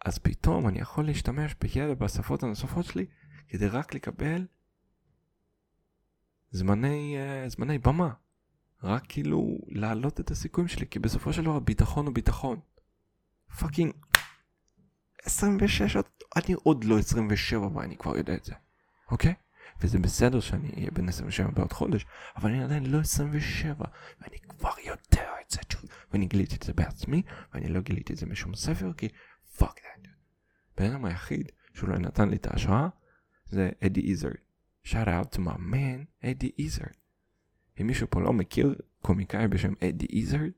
אז 0.06 0.18
פתאום 0.18 0.68
אני 0.68 0.80
יכול 0.80 1.06
להשתמש 1.06 1.56
בידע 1.62 1.94
בשפות 1.94 2.44
הנוספות 2.44 2.86
שלי 2.86 3.06
כדי 3.48 3.68
רק 3.68 3.94
לקבל 3.94 4.46
זמני, 6.52 7.18
uh, 7.18 7.50
זמני 7.50 7.78
במה. 7.78 8.14
רק 8.84 9.04
כאילו 9.10 9.58
להעלות 9.68 10.20
את 10.20 10.32
הסיכויים 10.32 10.68
שלי, 10.68 10.88
כי 10.88 11.00
בסופו 11.00 11.34
של 11.34 11.44
דבר 11.44 11.60
ביטחון 11.60 12.06
הוא 12.06 12.16
ביטחון. 12.16 12.60
fucking 13.60 13.94
26, 15.24 15.98
אני 16.36 16.56
עוד 16.64 16.84
לא 16.84 17.00
27 17.00 17.78
ואני 17.78 17.98
כבר 17.98 18.18
יודע 18.18 18.36
את 18.36 18.46
זה, 18.46 18.54
אוקיי? 19.12 19.34
וזה 19.82 20.00
בסדר 20.00 20.40
שאני 20.40 20.72
אהיה 20.76 20.92
בן 20.92 21.10
27 21.10 21.52
בעוד 21.52 21.74
חודש, 21.74 22.06
אבל 22.36 22.50
אני 22.50 22.64
עדיין 22.64 22.86
לא 22.86 23.00
27, 23.00 23.86
ואני 24.22 24.40
כבר 24.40 24.74
יודע 24.86 25.32
את 25.42 25.52
זה, 25.52 25.60
ואני 26.12 26.26
גיליתי 26.26 26.56
את 26.56 26.64
זה 26.64 26.74
בעצמי, 26.74 27.22
ואני 27.54 27.68
לא 27.68 27.82
גיליתי 27.82 28.14
את 28.14 28.18
זה 28.18 28.26
משום 28.26 28.56
ספר, 28.56 28.94
כי 28.94 29.08
fuck 29.58 29.80
that. 29.84 30.14
בן 30.78 30.92
אדם 30.92 31.06
היחיד 31.06 31.52
שאולי 31.74 32.00
נתן 32.00 32.30
לי 32.30 32.36
את 32.36 32.48
ההשראה, 32.48 32.88
זה 33.46 33.70
אדי 33.86 34.12
איזרד. 34.12 34.34
shout 34.86 35.08
out 35.08 35.36
to 35.36 35.40
my 35.40 35.76
אדי 36.24 36.52
איזרד. 36.60 36.94
אם 37.82 37.88
מישהו 37.88 38.08
פה 38.10 38.22
לא 38.22 38.34
מכיר 38.34 38.76
קומיקאי 39.02 39.48
בשם 39.48 39.74
אדי 39.90 40.06
איזרד, 40.06 40.52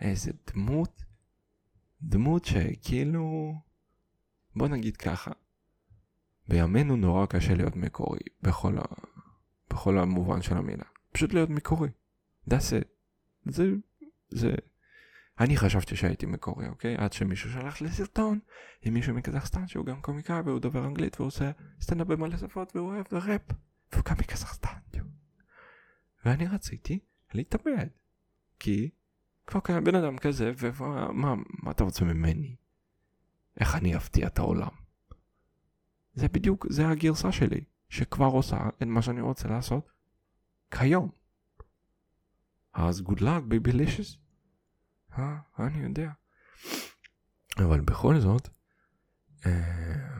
איזה 0.00 0.32
דמות, 0.52 1.04
דמות 2.02 2.44
שכאילו, 2.44 3.54
בוא 4.56 4.68
נגיד 4.68 4.96
ככה, 4.96 5.30
בימינו 6.48 6.96
נורא 6.96 7.26
קשה 7.26 7.54
להיות 7.54 7.76
מקורי 7.76 8.20
בכל, 8.42 8.78
ה... 8.78 8.82
בכל 9.70 9.98
המובן 9.98 10.42
של 10.42 10.56
המילה. 10.56 10.84
פשוט 11.12 11.34
להיות 11.34 11.50
מקורי. 11.50 11.88
That's 12.50 12.52
it. 12.52 12.86
זה, 13.44 13.64
זה, 14.28 14.54
אני 15.40 15.56
חשבתי 15.56 15.96
שהייתי 15.96 16.26
מקורי, 16.26 16.68
אוקיי? 16.68 16.96
עד 16.96 17.12
שמישהו 17.12 17.50
שלח 17.50 17.80
לי 17.80 17.90
סרטון 17.90 18.38
עם 18.82 18.94
מישהו 18.94 19.14
מקזחסטן 19.14 19.66
שהוא 19.66 19.86
גם 19.86 20.00
קומיקאי 20.00 20.40
והוא 20.40 20.60
דובר 20.60 20.86
אנגלית 20.86 21.16
והוא 21.16 21.26
עושה 21.26 21.50
סטנדאפ 21.80 22.06
במלא 22.06 22.36
שפות 22.36 22.76
והוא 22.76 22.88
אוהב 22.88 23.06
ראפ 23.12 23.42
והוא 23.92 24.04
גם 24.04 24.16
מקזחסטן. 24.18 24.76
ואני 26.26 26.46
רציתי 26.46 26.98
להתאבד. 27.34 27.86
כי 28.58 28.90
כבר 29.46 29.60
קיים 29.60 29.84
בן 29.84 29.94
אדם 29.94 30.18
כזה, 30.18 30.52
ומה 30.58 31.34
מה, 31.48 31.70
אתה 31.70 31.84
רוצה 31.84 32.04
ממני? 32.04 32.56
איך 33.60 33.74
אני 33.74 33.96
אפתיע 33.96 34.26
את 34.26 34.38
העולם? 34.38 34.85
זה 36.16 36.28
בדיוק, 36.28 36.66
זה 36.70 36.88
הגרסה 36.88 37.32
שלי, 37.32 37.64
שכבר 37.88 38.26
עושה 38.26 38.68
את 38.76 38.86
מה 38.86 39.02
שאני 39.02 39.20
רוצה 39.20 39.48
לעשות 39.48 39.90
כיום. 40.70 41.10
אז 42.72 43.00
good 43.00 43.20
luck 43.20 43.42
baby 43.50 43.72
licious. 43.72 44.18
אה, 45.18 45.38
אני 45.58 45.82
יודע. 45.82 46.10
אבל 47.58 47.80
בכל 47.80 48.20
זאת, 48.20 48.48
אה, 49.46 50.16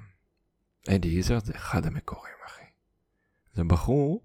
אדי 0.89 1.17
איזרד 1.17 1.45
זה 1.45 1.53
אחד 1.57 1.87
המקורים, 1.87 2.35
אחי. 2.47 2.65
זה 3.53 3.65
בחור 3.65 4.25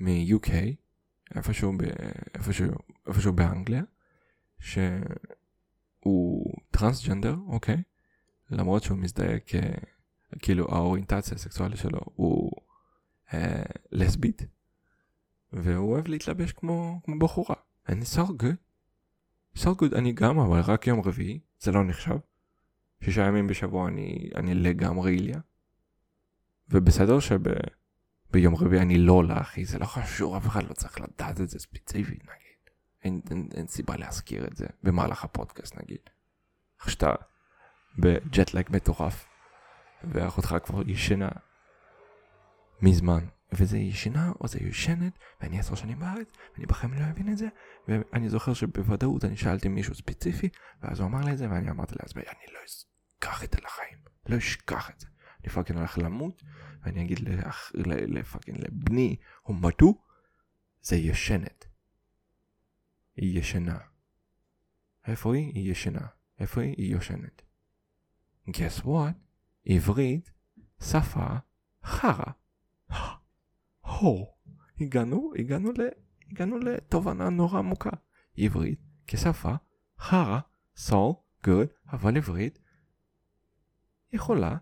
מ-UK, 0.00 0.50
איפשהו, 1.34 1.72
ב... 1.78 1.82
איפשהו, 2.34 2.66
איפשהו 3.06 3.32
באנגליה, 3.32 3.82
שהוא 4.58 6.54
טרנסג'נדר, 6.70 7.36
אוקיי? 7.46 7.82
למרות 8.50 8.82
שהוא 8.82 8.98
מזדהה 8.98 9.40
כ... 9.46 9.54
כאילו 10.38 10.66
האוריינטציה 10.68 11.34
הסקסואלית 11.34 11.78
שלו 11.78 12.00
הוא 12.04 12.50
אה, 13.34 13.62
לסבית, 13.92 14.42
והוא 15.52 15.92
אוהב 15.92 16.08
להתלבש 16.08 16.52
כמו, 16.52 17.00
כמו 17.04 17.18
בחורה. 17.18 17.56
אני 17.88 18.02
so 18.02 18.28
good. 18.28 18.56
so 19.58 19.66
good 19.66 19.96
אני 19.98 20.12
גם 20.12 20.38
אבל 20.38 20.60
רק 20.60 20.86
יום 20.86 21.00
רביעי, 21.00 21.40
זה 21.58 21.72
לא 21.72 21.84
נחשב. 21.84 22.16
שישה 23.04 23.26
ימים 23.26 23.46
בשבוע 23.46 23.88
אני, 23.88 24.30
אני 24.36 24.54
לגמרי 24.54 25.12
איליה. 25.12 25.40
ובסדר 26.68 27.18
שביום 27.20 28.54
רביעי 28.54 28.82
אני 28.82 28.98
לא 28.98 29.12
עולה 29.12 29.40
אחי, 29.40 29.64
זה 29.64 29.78
לא 29.78 29.84
חשוב, 29.84 30.34
אף 30.34 30.46
אחד 30.46 30.68
לא 30.68 30.74
צריך 30.74 31.00
לדעת 31.00 31.40
את 31.40 31.48
זה 31.48 31.58
ספציפית 31.58 32.22
נגיד. 32.22 32.70
אין, 33.04 33.20
אין, 33.30 33.48
אין 33.54 33.66
סיבה 33.66 33.96
להזכיר 33.96 34.46
את 34.46 34.56
זה 34.56 34.66
במהלך 34.82 35.24
הפודקאסט 35.24 35.76
נגיד. 35.76 35.98
איך 36.80 36.90
שאתה 36.90 37.14
בג'טלג 37.98 38.64
מטורף, 38.70 39.26
ואחותך 40.04 40.56
כבר 40.64 40.82
ישנה 40.90 41.28
מזמן, 42.82 43.26
וזה 43.52 43.78
ישנה 43.78 44.32
או 44.40 44.48
זה 44.48 44.58
ישנת, 44.58 45.18
ואני 45.40 45.58
עשר 45.58 45.74
שנים 45.74 45.98
בארץ, 45.98 46.28
ואני 46.54 46.66
בחיים 46.66 46.92
לא 46.94 47.10
אבין 47.10 47.32
את 47.32 47.38
זה, 47.38 47.48
ואני 47.88 48.28
זוכר 48.28 48.54
שבוודאות 48.54 49.24
אני 49.24 49.36
שאלתי 49.36 49.68
מישהו 49.68 49.94
ספציפי, 49.94 50.48
ואז 50.82 51.00
הוא 51.00 51.08
אמר 51.08 51.24
לי 51.24 51.32
את 51.32 51.38
זה, 51.38 51.50
ואני 51.50 51.70
אמרתי 51.70 51.94
לעצמי, 52.02 52.22
אני 52.22 52.54
לא 52.54 52.58
אשכח 52.64 53.44
את 53.44 53.52
זה 53.52 53.58
לחיים, 53.64 53.98
לא 54.26 54.38
אשכח 54.38 54.90
את 54.90 55.00
זה. 55.00 55.06
אני 55.40 55.48
fucking 55.48 55.78
הולך 55.78 55.98
למות, 55.98 56.42
ואני 56.82 57.02
אגיד 57.02 57.18
ל 58.08 58.14
fucking 58.14 58.58
לבני, 58.58 59.16
או 59.44 59.54
מדו, 59.54 60.02
זה 60.82 60.96
ישנת. 60.96 61.64
היא 63.16 63.38
ישנה. 63.38 63.78
איפה 65.06 65.34
היא? 65.34 65.52
היא 65.54 65.70
ישנה. 65.70 66.06
איפה 66.40 66.60
היא? 66.60 66.74
היא 66.76 66.92
יושנת. 66.92 67.42
guess 68.48 68.82
what? 68.84 69.25
עברית, 69.66 70.30
שפה, 70.80 71.26
חרא. 71.84 72.32
הו, 73.80 74.26
הגענו, 74.80 75.32
הגענו, 75.38 75.72
ל, 75.72 75.80
הגענו 76.30 76.58
לתובנה 76.58 77.30
נורא 77.30 77.58
עמוקה. 77.58 77.90
עברית 78.36 78.80
כשפה, 79.06 79.54
חרא, 79.98 80.40
s'all 80.76 81.12
good, 81.44 81.68
אבל 81.92 82.16
עברית 82.16 82.58
יכולה 84.12 84.56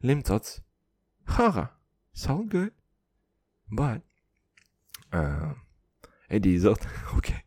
למצוץ 0.00 0.60
חרא, 1.26 1.64
s'all 2.14 2.46
good. 2.50 2.68
but, 3.72 4.00
uh, 5.12 5.16
אדי 6.36 6.58
איזרד, 6.58 6.78
אוקיי, 7.16 7.40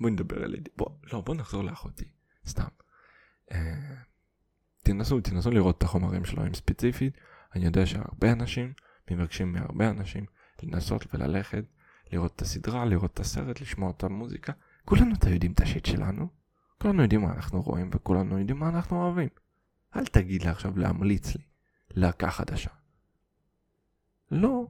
בוא 0.00 0.10
נדבר 0.10 0.44
על 0.44 0.54
אדי, 0.54 0.70
בוא, 0.76 0.88
לא, 1.12 1.20
בוא 1.20 1.34
נחזור 1.34 1.64
לאחותי, 1.64 2.08
סתם. 2.46 2.68
Uh, 3.50 3.54
תנסו, 4.84 5.20
תנסו 5.20 5.50
לראות 5.50 5.78
את 5.78 5.82
החומרים 5.82 6.24
שלהם 6.24 6.54
ספציפית, 6.54 7.16
אני 7.54 7.64
יודע 7.64 7.86
שהרבה 7.86 8.32
אנשים 8.32 8.72
מבקשים 9.10 9.52
מהרבה 9.52 9.90
אנשים 9.90 10.24
לנסות 10.62 11.14
וללכת, 11.14 11.64
לראות 12.12 12.32
את 12.36 12.42
הסדרה, 12.42 12.84
לראות 12.84 13.14
את 13.14 13.20
הסרט, 13.20 13.60
לשמוע 13.60 13.90
את 13.90 14.04
המוזיקה. 14.04 14.52
כולנו 14.84 15.14
אתה 15.14 15.30
יודעים 15.30 15.52
את 15.52 15.60
השיט 15.60 15.86
שלנו, 15.86 16.28
כולנו 16.82 17.02
יודעים 17.02 17.20
מה 17.22 17.32
אנחנו 17.32 17.62
רואים 17.62 17.90
וכולנו 17.94 18.38
יודעים 18.38 18.58
מה 18.58 18.68
אנחנו 18.68 19.02
אוהבים. 19.02 19.28
אל 19.96 20.06
תגיד 20.06 20.42
לי 20.42 20.48
עכשיו 20.48 20.78
להמליץ 20.78 21.34
לי 21.34 21.42
להקה 21.90 22.30
חדשה. 22.30 22.70
לא, 24.30 24.66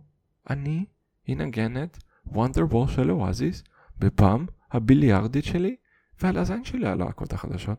אני 0.50 0.84
אנגן 1.28 1.82
את 1.82 1.98
וונדרבול 2.26 2.88
של 2.88 3.10
אואזיס 3.10 3.64
בפעם 3.98 4.46
הביליארדית 4.70 5.44
שלי 5.44 5.76
ועל 6.20 6.38
הזין 6.38 6.64
שלי 6.64 6.86
הלהקות 6.86 7.32
החדשות. 7.32 7.78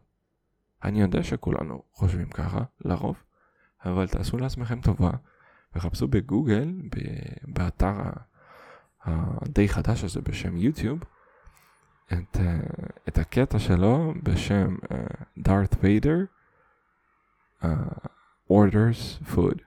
אני 0.86 1.02
יודע 1.02 1.24
שכולנו 1.24 1.84
חושבים 1.91 2.30
ככה, 2.30 2.60
לרוב, 2.82 3.24
אבל 3.86 4.08
תעשו 4.08 4.38
לעצמכם 4.38 4.82
טובה 4.82 5.12
וחפשו 5.76 6.08
בגוגל, 6.08 6.74
באתר 7.43 7.93
הדי 9.04 9.69
חדש 9.69 10.04
הזה 10.04 10.21
בשם 10.21 10.58
יוטיוב, 10.58 11.04
את, 12.13 12.38
את 13.08 13.17
הקטע 13.17 13.60
שלו 13.60 14.13
בשם 14.24 14.76
דארת 15.38 15.76
ויידר 15.82 16.26
orders 18.52 19.24
food. 19.34 19.60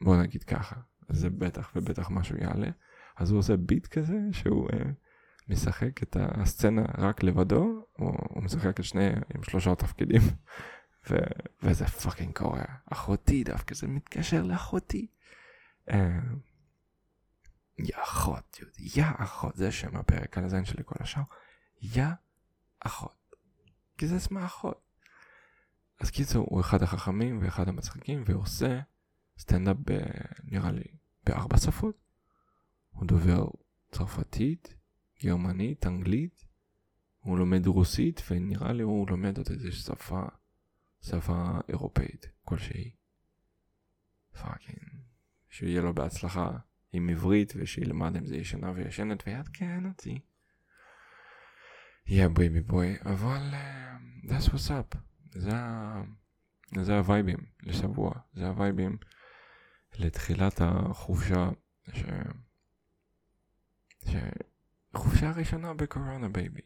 בוא 0.00 0.16
נגיד 0.16 0.44
ככה 0.44 0.76
זה 1.08 1.30
בטח 1.30 1.72
ובטח 1.76 2.10
משהו 2.10 2.36
יעלה. 2.36 2.68
אז 3.16 3.30
הוא 3.30 3.38
עושה 3.38 3.56
ביט 3.56 3.86
כזה 3.86 4.18
שהוא 4.32 4.68
uh, 4.68 4.74
משחק 5.50 6.02
את 6.02 6.16
הסצנה 6.20 6.84
רק 6.98 7.22
לבדו 7.22 7.86
הוא, 7.92 8.16
הוא 8.28 8.42
משחק 8.42 8.80
את 8.80 8.84
שני 8.84 9.08
עם 9.34 9.42
שלושה 9.42 9.74
תפקידים 9.74 10.20
ו, 11.10 11.14
וזה 11.62 11.86
פאקינג 11.86 12.38
קורה 12.38 12.64
אחותי 12.92 13.44
דווקא 13.44 13.74
זה 13.74 13.86
מתקשר 13.86 14.42
לאחותי 14.42 15.06
אה, 15.90 16.18
יא 17.78 17.96
אחות, 18.02 18.60
יא 18.78 19.04
אחות, 19.16 19.56
זה 19.56 19.72
שם 19.72 19.96
הפרק 19.96 20.38
על 20.38 20.44
הזין 20.44 20.64
שלי 20.64 20.82
כל 20.86 20.94
השאר, 21.00 21.22
יא 21.82 22.06
אחות. 22.80 23.34
כי 23.98 24.06
זה 24.06 24.16
אסמה 24.16 24.46
אחות. 24.46 24.90
אז 26.00 26.10
קיצור, 26.10 26.46
הוא 26.50 26.60
אחד 26.60 26.82
החכמים 26.82 27.38
ואחד 27.42 27.68
המצחיקים, 27.68 28.22
ועושה 28.26 28.80
סטנדאפ. 29.38 29.76
נראה 30.44 30.70
לי 30.72 30.84
בארבע 31.24 31.56
שפות. 31.56 31.96
הוא 32.90 33.06
דובר 33.06 33.46
צרפתית, 33.92 34.74
גרמנית, 35.22 35.86
אנגלית, 35.86 36.44
הוא 37.20 37.38
לומד 37.38 37.66
רוסית, 37.66 38.22
ונראה 38.30 38.72
לי 38.72 38.82
הוא 38.82 39.10
לומד 39.10 39.38
עוד 39.38 39.48
איזה 39.50 39.72
שפה, 39.72 40.22
שפה 41.00 41.44
אירופאית 41.68 42.26
כלשהי. 42.44 42.90
fucking. 44.32 45.00
שיהיה 45.48 45.80
לו 45.80 45.94
בהצלחה 45.94 46.50
עם 46.92 47.08
עברית 47.08 47.52
ושילמד 47.56 48.16
עם 48.16 48.26
זה 48.26 48.36
ישנה 48.36 48.70
וישנת 48.70 49.22
ויעדכן 49.26 49.86
אותי. 49.86 50.18
yeah 52.06 52.28
baby 52.28 52.60
boy, 52.60 52.96
אבל 53.04 53.50
uh, 53.52 54.30
that's 54.30 54.48
what's 54.48 54.68
up. 54.68 54.98
זה, 55.30 55.50
זה 56.82 56.98
הווייבים 56.98 57.38
לשבוע, 57.62 58.12
זה 58.32 58.46
הווייבים 58.46 58.96
לתחילת 59.98 60.60
החופשה, 60.60 61.50
ש... 61.92 62.02
ש... 64.06 64.14
חופשה 64.94 65.28
הראשונה 65.28 65.74
בקורונה 65.74 66.28
baby. 66.28 66.60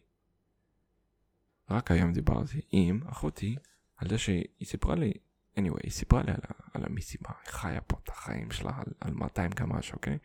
רק 1.71 1.91
היום 1.91 2.13
דיברתי 2.13 2.61
עם 2.71 3.01
אחותי 3.09 3.57
על 3.97 4.09
זה 4.09 4.19
שהיא 4.19 4.47
סיפרה 4.65 4.95
לי 4.95 5.13
anyway, 5.59 5.81
היא 5.83 5.91
סיפרה 5.91 6.23
לי 6.23 6.33
על, 6.33 6.41
על 6.75 6.85
המסיבה, 6.85 7.31
היא 7.45 7.53
חיה 7.53 7.81
פה 7.81 7.97
את 8.05 8.09
החיים 8.09 8.51
שלה 8.51 8.73
על, 8.77 8.93
על 9.01 9.15
200 9.15 9.53
קמ"ש, 9.53 9.93
אוקיי? 9.93 10.19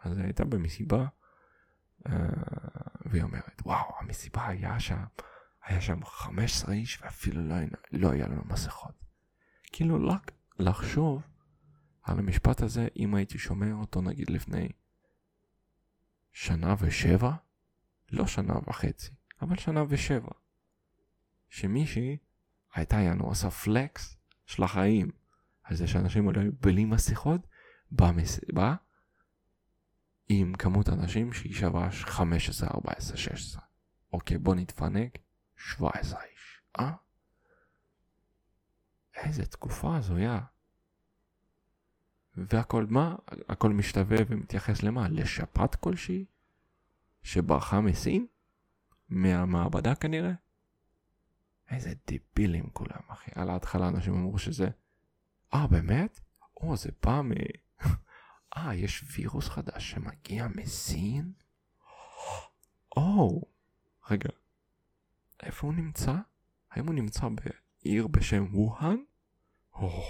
אז 0.00 0.18
היא 0.18 0.24
הייתה 0.24 0.44
במסיבה, 0.44 1.06
uh, 2.08 2.10
והיא 3.06 3.22
אומרת, 3.22 3.62
וואו, 3.64 3.94
המסיבה 4.00 4.48
היה 4.48 4.80
שם, 4.80 5.04
היה 5.64 5.80
שם 5.80 6.04
15 6.04 6.74
איש 6.74 7.02
ואפילו 7.02 7.48
לא, 7.48 7.56
לא 7.92 8.10
היה 8.10 8.28
לנו 8.28 8.42
מסכות. 8.44 8.94
כאילו, 9.72 10.08
רק 10.08 10.32
לחשוב 10.58 11.22
על 12.02 12.18
המשפט 12.18 12.62
הזה, 12.62 12.88
אם 12.96 13.14
הייתי 13.14 13.38
שומע 13.38 13.72
אותו 13.72 14.00
נגיד 14.00 14.30
לפני 14.30 14.68
שנה 16.32 16.74
ושבע, 16.78 17.32
לא 18.10 18.26
שנה 18.26 18.54
וחצי, 18.68 19.10
אבל 19.42 19.56
שנה 19.56 19.84
ושבע, 19.88 20.30
שמישהי 21.48 22.16
הייתה 22.74 23.00
לנו 23.00 23.24
עושה 23.24 23.50
פלקס 23.50 24.16
של 24.46 24.62
החיים, 24.62 25.10
על 25.62 25.76
זה 25.76 25.86
שאנשים 25.86 26.24
עולים 26.24 26.52
בלי 26.60 26.84
מסכות 26.84 27.46
במסיבה 27.90 28.74
עם 30.28 30.54
כמות 30.54 30.88
אנשים 30.88 31.32
שהיא 31.32 31.54
שווה 31.54 31.90
15, 31.90 32.68
14, 32.74 33.16
16. 33.16 33.62
אוקיי, 34.12 34.38
בוא 34.38 34.54
נתפנק, 34.54 35.18
17 35.56 36.22
איש, 36.22 36.62
אה? 36.78 36.92
איזה 39.16 39.46
תקופה 39.46 39.96
הזויה. 39.96 40.40
והכל 42.52 42.86
מה? 42.88 43.16
הכל 43.48 43.72
משתווה 43.72 44.18
ומתייחס 44.28 44.82
למה? 44.82 45.08
לשפעת 45.08 45.74
כלשהי? 45.74 46.24
שברחה 47.22 47.80
מסין? 47.80 48.26
מהמעבדה 49.08 49.94
כנראה? 49.94 50.32
איזה 51.70 51.92
דיבילים 52.06 52.70
כולם, 52.72 53.00
אחי. 53.08 53.30
על 53.34 53.50
ההתחלה 53.50 53.88
אנשים 53.88 54.14
אמרו 54.14 54.38
שזה... 54.38 54.68
אה, 55.54 55.66
באמת? 55.66 56.20
או, 56.56 56.76
זה 56.76 56.90
בא 57.02 57.20
מ... 57.22 57.30
אה, 58.56 58.74
יש 58.74 59.04
וירוס 59.16 59.48
חדש 59.48 59.90
שמגיע 59.90 60.48
מסין? 60.54 61.32
או, 62.96 63.42
רגע. 64.10 64.28
איפה 65.42 65.66
הוא 65.66 65.74
נמצא? 65.74 66.14
האם 66.70 66.86
הוא 66.86 66.94
נמצא 66.94 67.28
בעיר 67.28 68.06
בשם 68.06 68.46
ווהאן? 68.52 68.96
או? 69.74 70.02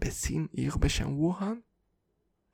בסין 0.00 0.46
עיר 0.52 0.76
בשם 0.76 1.12
ווהאן? 1.12 1.58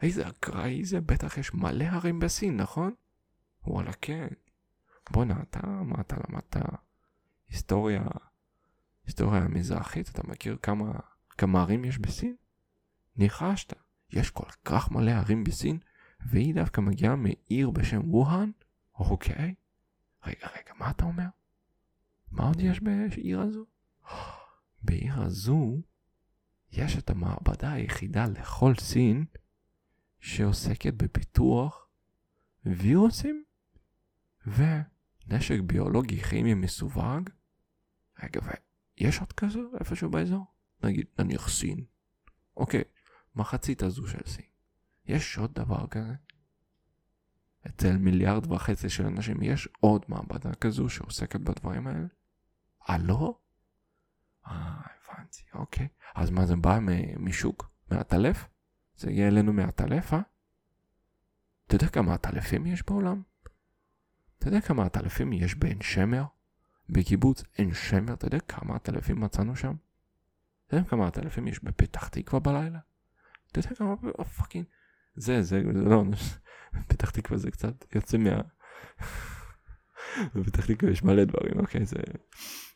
איזה 0.02 0.28
אקראי 0.28 0.84
זה, 0.84 1.00
בטח 1.00 1.38
יש 1.38 1.54
מלא 1.54 1.84
ערים 1.84 2.18
בסין, 2.18 2.56
נכון? 2.56 2.94
וואלה 3.66 3.92
כן. 3.92 4.28
בואנה, 5.10 5.42
אתה, 5.42 5.66
מה 5.66 6.00
אתה 6.00 6.16
למדת? 6.28 6.56
היסטוריה, 7.48 8.04
היסטוריה 9.06 9.42
המזרחית, 9.42 10.08
אתה 10.08 10.22
מכיר 10.26 10.56
כמה, 10.62 10.92
כמה 11.38 11.60
ערים 11.60 11.84
יש 11.84 11.98
בסין? 11.98 12.36
ניחשת, 13.16 13.72
יש 14.10 14.30
כל 14.30 14.48
כך 14.64 14.90
מלא 14.90 15.10
ערים 15.10 15.44
בסין, 15.44 15.78
והיא 16.20 16.54
דווקא 16.54 16.80
מגיעה 16.80 17.16
מעיר 17.16 17.70
בשם 17.70 18.00
ווהאן? 18.14 18.50
אוקיי. 18.98 19.54
רגע, 20.26 20.46
רגע, 20.46 20.72
מה 20.78 20.90
אתה 20.90 21.04
אומר? 21.04 21.28
מה 22.30 22.46
עוד 22.46 22.60
יש 22.60 22.80
בעיר 22.80 23.40
הזו? 23.40 23.64
בעיר 24.82 25.22
הזו 25.22 25.80
יש 26.72 26.98
את 26.98 27.10
המעבדה 27.10 27.72
היחידה 27.72 28.26
לכל 28.26 28.74
סין 28.74 29.24
שעוסקת 30.20 30.94
בפיתוח 30.94 31.88
וירוסים 32.66 33.44
ונשק 34.46 35.60
ביולוגי 35.60 36.22
כימי 36.22 36.54
מסווג. 36.54 37.30
רגע, 38.22 38.40
ויש 38.98 39.20
עוד 39.20 39.32
כזה 39.32 39.58
איפשהו 39.80 40.10
באזור? 40.10 40.44
נגיד, 40.84 41.06
נניח 41.18 41.48
סין. 41.48 41.84
אוקיי, 42.56 42.82
מחצית 43.34 43.82
הזו 43.82 44.06
של 44.06 44.26
סין. 44.26 44.46
יש 45.06 45.38
עוד 45.38 45.54
דבר 45.54 45.86
כזה? 45.86 46.14
אצל 47.66 47.96
מיליארד 47.96 48.52
וחצי 48.52 48.88
של 48.88 49.06
אנשים 49.06 49.42
יש 49.42 49.68
עוד 49.80 50.04
מעבדה 50.08 50.54
כזו 50.54 50.88
שעוסקת 50.88 51.40
בדברים 51.40 51.86
האלה? 51.86 52.06
אה, 52.90 52.98
לא? 52.98 53.38
אה, 53.38 53.45
הבנתי, 55.36 55.58
אוקיי. 55.58 55.88
אז 56.14 56.30
מה 56.30 56.46
זה 56.46 56.56
בא 56.56 56.78
משוק? 57.18 57.70
מעטלף? 57.90 58.48
זה 58.96 59.10
יהיה 59.10 59.28
אלינו 59.28 59.52
מעטלף, 59.52 60.14
אה? 60.14 60.20
אתה 61.66 61.74
יודע 61.74 61.88
כמה 61.88 62.14
עטלפים 62.14 62.66
יש 62.66 62.82
בעולם? 62.86 63.22
אתה 64.38 64.48
יודע 64.48 64.60
כמה 64.60 64.86
עטלפים 64.86 65.32
יש 65.32 65.54
בעין 65.54 65.82
שמר? 65.82 66.24
בקיבוץ 66.88 67.42
עין 67.54 67.74
שמר, 67.74 68.14
אתה 68.14 68.26
יודע 68.26 68.40
כמה 68.40 68.74
עטלפים 68.76 69.20
מצאנו 69.20 69.56
שם? 69.56 69.74
אתה 70.66 70.76
יודע 70.76 70.88
כמה 70.88 71.06
עטלפים 71.06 71.48
יש 71.48 71.64
בפתח 71.64 72.08
תקווה 72.08 72.40
בלילה? 72.40 72.78
אתה 73.50 73.58
יודע 73.58 73.74
כמה 73.74 73.94
פאקינג... 74.36 74.64
זה, 75.14 75.42
זה, 75.42 75.62
זה 75.72 75.80
לא, 75.88 76.04
פתח 76.88 77.10
תקווה 77.10 77.38
זה 77.38 77.50
קצת 77.50 77.94
יוצא 77.94 78.18
מה... 78.18 78.40
בפתח 80.34 80.66
תקווה 80.66 80.92
יש 80.92 81.02
מלא 81.02 81.24
דברים, 81.24 81.58
אוקיי, 81.58 81.86
זה, 81.86 81.98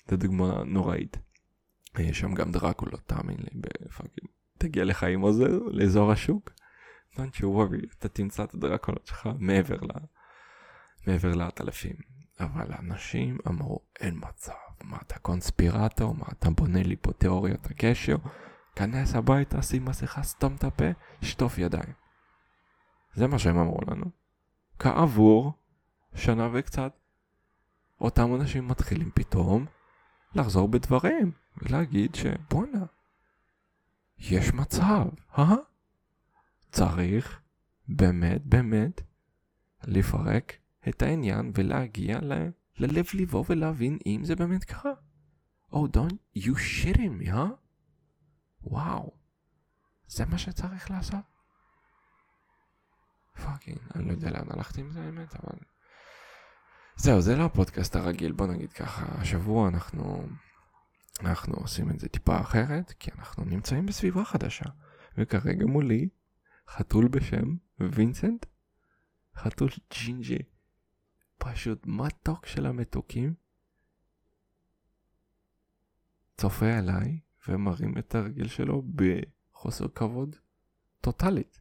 זה 0.09 0.17
דוגמה 0.17 0.65
נוראית. 0.65 1.30
יש 1.99 2.19
שם 2.19 2.35
גם 2.35 2.53
דרקולות, 2.53 3.01
תאמין 3.07 3.37
לי, 3.39 3.61
בפאקינג. 3.61 4.31
תגיע 4.59 4.85
לך 4.85 5.03
עם 5.05 5.21
עוזר 5.21 5.59
לאזור 5.67 6.13
השוק, 6.13 6.51
don't 7.15 7.37
you 7.37 7.45
worry, 7.45 7.87
אתה 7.99 8.09
תמצא 8.09 8.45
את 8.45 8.55
הדרקולות 8.55 9.07
שלך 9.07 9.29
מעבר 9.39 9.77
ל... 9.77 9.89
מעבר 11.07 11.35
לעטלפים. 11.35 11.97
אבל 12.41 12.73
אנשים 12.79 13.39
אמרו, 13.49 13.81
אין 14.01 14.21
מצב, 14.29 14.53
מה 14.83 14.99
אתה 15.07 15.19
קונספירטור, 15.19 16.15
מה 16.15 16.27
אתה 16.33 16.51
בונה 16.51 16.83
לי 16.83 16.97
פה 16.97 17.13
תיאוריות 17.13 17.67
הקשר, 17.67 18.17
כנס 18.77 19.15
הביתה, 19.15 19.63
שים 19.63 19.85
מסכה, 19.85 20.23
סתום 20.23 20.55
את 20.55 20.65
הפה, 20.65 20.85
שטוף 21.23 21.59
ידיים. 21.59 21.93
זה 23.15 23.27
מה 23.27 23.39
שהם 23.39 23.59
אמרו 23.59 23.81
לנו. 23.87 24.07
כעבור 24.79 25.53
שנה 26.15 26.49
וקצת, 26.53 26.93
אותם 28.01 28.35
אנשים 28.35 28.69
מתחילים 28.69 29.11
פתאום 29.15 29.67
לחזור 30.35 30.69
בדברים 30.69 31.33
ולהגיד 31.57 32.15
שבואנה, 32.15 32.85
יש 34.19 34.55
מצב, 34.55 35.07
אה? 35.39 35.55
צריך 36.71 37.41
באמת 37.89 38.47
באמת 38.47 39.01
לפרק 39.85 40.53
את 40.89 41.03
העניין 41.03 41.53
ולהגיע 41.55 42.19
ל... 42.21 42.33
ללב 42.79 43.05
ליבו 43.15 43.45
ולהבין 43.49 43.99
אם 44.07 44.21
זה 44.25 44.37
באמת 44.37 44.65
קרה. 44.65 44.93
Oh, 45.73 45.77
don't 45.77 46.39
you 46.39 46.55
shitting 46.55 47.23
me, 47.23 47.31
אה? 47.33 47.47
וואו. 48.63 49.11
זה 50.07 50.25
מה 50.27 50.39
שצריך 50.39 50.91
לעשות? 50.91 51.25
fucking, 53.45 53.79
אני 53.95 54.05
לא 54.05 54.13
יודע 54.13 54.31
לאן 54.31 54.47
הלכתי 54.51 54.81
עם 54.81 54.91
זה 54.91 55.05
האמת, 55.05 55.35
אבל... 55.35 55.59
זהו, 57.03 57.21
זה 57.21 57.37
לא 57.37 57.45
הפודקאסט 57.45 57.97
הרגיל, 57.97 58.33
בוא 58.33 58.47
נגיד 58.47 58.73
ככה. 58.73 59.07
השבוע 59.21 59.69
אנחנו... 59.69 60.29
אנחנו 61.21 61.55
עושים 61.55 61.91
את 61.91 62.01
זה 62.01 62.09
טיפה 62.09 62.41
אחרת, 62.41 62.93
כי 62.99 63.11
אנחנו 63.19 63.45
נמצאים 63.45 63.87
בסביבה 63.87 64.25
חדשה. 64.25 64.65
וכרגע 65.19 65.67
מולי 65.67 66.09
חתול 66.69 67.09
בשם 67.09 67.57
וינסנט, 67.81 68.47
חתול 69.37 69.69
ג'ינג'י, 69.95 70.39
פשוט 71.39 71.87
מתוק 71.87 72.47
של 72.47 72.67
המתוקים, 72.67 73.35
צופה 76.37 76.79
עליי 76.79 77.21
ומרים 77.49 77.99
את 77.99 78.15
הרגיל 78.15 78.49
שלו 78.49 78.83
בחוסר 78.95 79.89
כבוד 79.89 80.37
טוטאלית. 81.01 81.61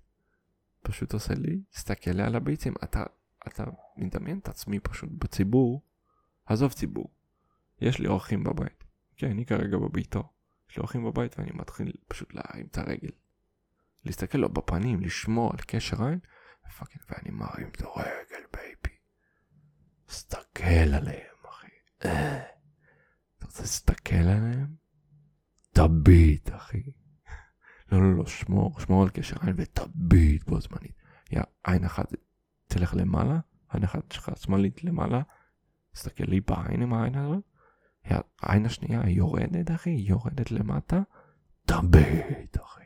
פשוט 0.82 1.14
עושה 1.14 1.34
לי, 1.34 1.62
תסתכל 1.70 2.12
לי 2.12 2.24
על 2.24 2.36
הביצים, 2.36 2.74
אתה, 2.84 3.04
אתה 3.48 3.64
מדמיין 3.98 4.40
את 4.40 4.48
עצמי 4.48 4.80
פשוט 4.80 5.10
בציבור, 5.12 5.82
עזוב 6.46 6.74
ציבור, 6.74 7.14
יש 7.82 8.00
לי 8.00 8.08
אורחים 8.08 8.44
בבית, 8.44 8.84
כן, 9.16 9.30
אני 9.30 9.46
כרגע 9.46 9.78
בביתו, 9.78 10.34
יש 10.70 10.78
לי 10.78 10.80
אורחים 10.80 11.04
בבית 11.06 11.40
ואני 11.40 11.52
מתחיל 11.54 11.92
פשוט 12.08 12.34
להרים 12.34 12.66
את 12.72 12.78
הרגל. 12.78 13.12
להסתכל 14.06 14.38
לו 14.38 14.50
בפנים, 14.50 15.02
לשמור 15.02 15.52
על 15.52 15.60
קשר 15.68 16.04
עין, 16.04 16.20
ו 16.68 16.72
fucking, 16.72 17.04
ואני 17.10 17.30
מרים 17.30 17.68
את 17.68 17.82
הרגל, 17.82 18.46
baby. 18.54 18.98
תסתכל 20.06 20.94
עליהם, 20.94 21.36
אחי. 21.50 21.68
אה. 22.06 22.44
אתה 23.38 23.46
רוצה 23.46 23.62
להסתכל 23.62 24.16
עליהם? 24.16 24.76
תביט, 25.72 26.50
אחי. 26.56 26.84
לא, 27.92 28.02
לא, 28.02 28.18
לא, 28.18 28.26
שמור, 28.26 28.80
שמור 28.80 29.04
על 29.04 29.10
קשר 29.10 29.36
עין 29.42 29.56
ותביט 29.58 30.44
בו 30.44 30.62
זמנית. 30.62 31.02
יא, 31.32 31.42
עין 31.64 31.86
אחת 31.86 32.14
תלך 32.70 32.94
למעלה, 32.98 33.40
אחת 33.68 34.12
שלך 34.12 34.32
שמאלית 34.36 34.84
למעלה, 34.84 35.22
תסתכל 35.94 36.24
לי 36.28 36.42
בעין 36.42 36.82
עם 36.82 36.94
העין 36.94 37.16
הזאת. 37.16 37.44
העין 38.42 38.66
השנייה 38.66 39.02
יורדת, 39.10 39.72
אחי, 39.72 39.90
יורדת 39.90 40.52
למטה. 40.52 41.02
תביט, 41.66 42.58
אחי. 42.64 42.86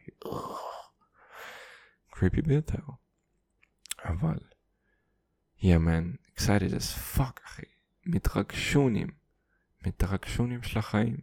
קריפי 2.12 2.42
ביותר. 2.42 2.84
אבל, 4.04 4.38
יא 5.62 5.78
מן, 5.78 6.12
excited 6.36 6.72
as 6.72 7.18
fuck, 7.18 7.40
אחי. 7.46 7.66
מתרגשונים. 8.06 9.08
מתרגשונים 9.88 10.64
של 10.64 10.80
החיים. 10.80 11.18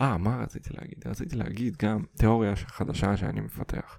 אה, 0.00 0.18
מה 0.18 0.36
רציתי 0.36 0.70
להגיד? 0.72 1.06
רציתי 1.06 1.36
להגיד 1.36 1.76
גם 1.76 2.04
תיאוריה 2.16 2.56
חדשה 2.56 3.16
שאני 3.16 3.40
מפתח. 3.40 3.98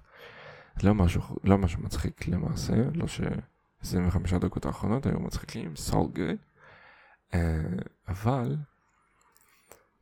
לא 0.82 0.94
משהו, 0.94 1.22
לא 1.44 1.58
משהו 1.58 1.82
מצחיק 1.82 2.28
למעשה, 2.28 2.74
לא 2.94 3.06
ש-25 3.84 4.38
דקות 4.38 4.66
האחרונות 4.66 5.06
היו 5.06 5.20
מצחיקים, 5.20 5.72
so 5.90 5.94
good. 5.94 6.38
Uh, 7.32 7.36
אבל 8.08 8.56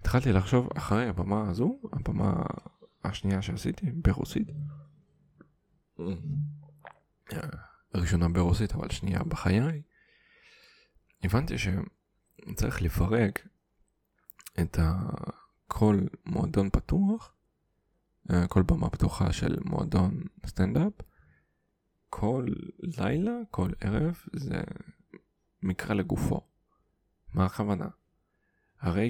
התחלתי 0.00 0.32
לחשוב 0.32 0.68
אחרי 0.76 1.08
הבמה 1.08 1.50
הזו, 1.50 1.78
הבמה 1.92 2.42
השנייה 3.04 3.42
שעשיתי 3.42 3.86
ברוסית. 3.90 4.48
ראשונה 7.94 8.28
ברוסית 8.28 8.72
אבל 8.72 8.90
שנייה 8.90 9.22
בחיי. 9.22 9.82
הבנתי 11.24 11.54
שצריך 11.58 12.82
לפרק 12.82 13.48
את 14.60 14.78
ה... 14.78 15.00
כל 15.72 16.00
מועדון 16.26 16.70
פתוח, 16.70 17.34
אה, 18.30 18.46
כל 18.46 18.62
במה 18.62 18.90
פתוחה 18.90 19.32
של 19.32 19.56
מועדון 19.64 20.22
סטנדאפ, 20.46 20.92
כל 22.14 22.46
לילה, 22.78 23.32
כל 23.50 23.70
ערב, 23.80 24.22
זה 24.32 24.62
מקרה 25.62 25.94
לגופו. 25.94 26.40
מה 27.34 27.46
הכוונה? 27.46 27.88
הרי 28.80 29.08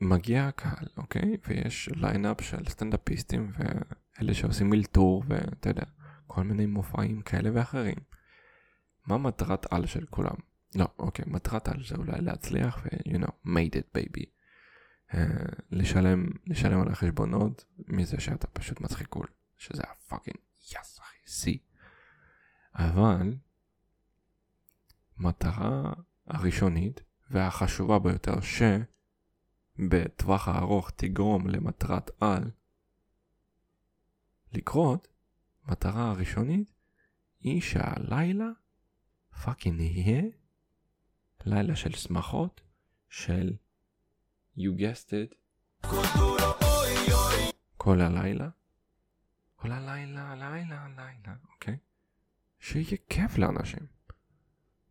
שמגיע 0.00 0.46
הקהל, 0.48 0.86
אוקיי? 0.96 1.36
ויש 1.46 1.88
line-up 1.96 2.40
של 2.40 2.68
סטנדאפיסטים 2.68 3.52
ואלה 3.56 4.34
שעושים 4.34 4.72
אלתור 4.72 5.24
ואתה 5.28 5.70
יודע, 5.70 5.84
כל 6.26 6.42
מיני 6.42 6.66
מופעים 6.66 7.22
כאלה 7.22 7.50
ואחרים. 7.54 7.98
מה 9.06 9.18
מטרת 9.18 9.72
על 9.72 9.86
של 9.86 10.06
כולם? 10.10 10.36
לא, 10.74 10.86
אוקיי, 10.98 11.24
מטרת 11.28 11.68
על 11.68 11.84
זה 11.84 11.94
אולי 11.94 12.20
להצליח 12.20 12.80
ו- 12.84 12.88
you 13.10 13.16
know, 13.16 13.30
made 13.46 13.74
it 13.74 13.98
baby. 13.98 14.24
אה, 15.14 15.26
לשלם, 15.70 16.26
לשלם 16.46 16.80
על 16.80 16.88
החשבונות 16.88 17.64
מזה 17.88 18.20
שאתה 18.20 18.46
פשוט 18.46 18.80
מצחיק 18.80 19.06
קול, 19.06 19.26
שזה 19.56 19.82
הפאקינג 19.82 20.51
שיא. 21.32 21.58
אבל 22.74 23.34
מטרה 25.18 25.92
הראשונית 26.26 27.00
והחשובה 27.30 27.98
ביותר 27.98 28.34
שבטווח 29.78 30.48
הארוך 30.48 30.90
תגרום 30.90 31.48
למטרת 31.48 32.10
על 32.20 32.50
לקרות, 34.52 35.08
מטרה 35.64 36.10
הראשונית 36.10 36.72
היא 37.40 37.60
שהלילה 37.60 38.48
פאקינג 39.44 39.80
יהיה 39.80 40.22
לילה 41.46 41.76
של 41.76 41.92
שמחות, 41.92 42.60
של 43.08 43.56
you 44.58 44.70
guessed 44.78 45.10
it, 45.10 45.34
כל 47.76 48.00
הלילה, 48.00 48.48
כל 49.62 49.72
הלילה, 49.72 50.34
לילה, 50.34 50.88
לילה, 50.96 51.34
אוקיי? 51.52 51.76
שיהיה 52.58 52.96
כיף 53.08 53.38
לאנשים. 53.38 53.86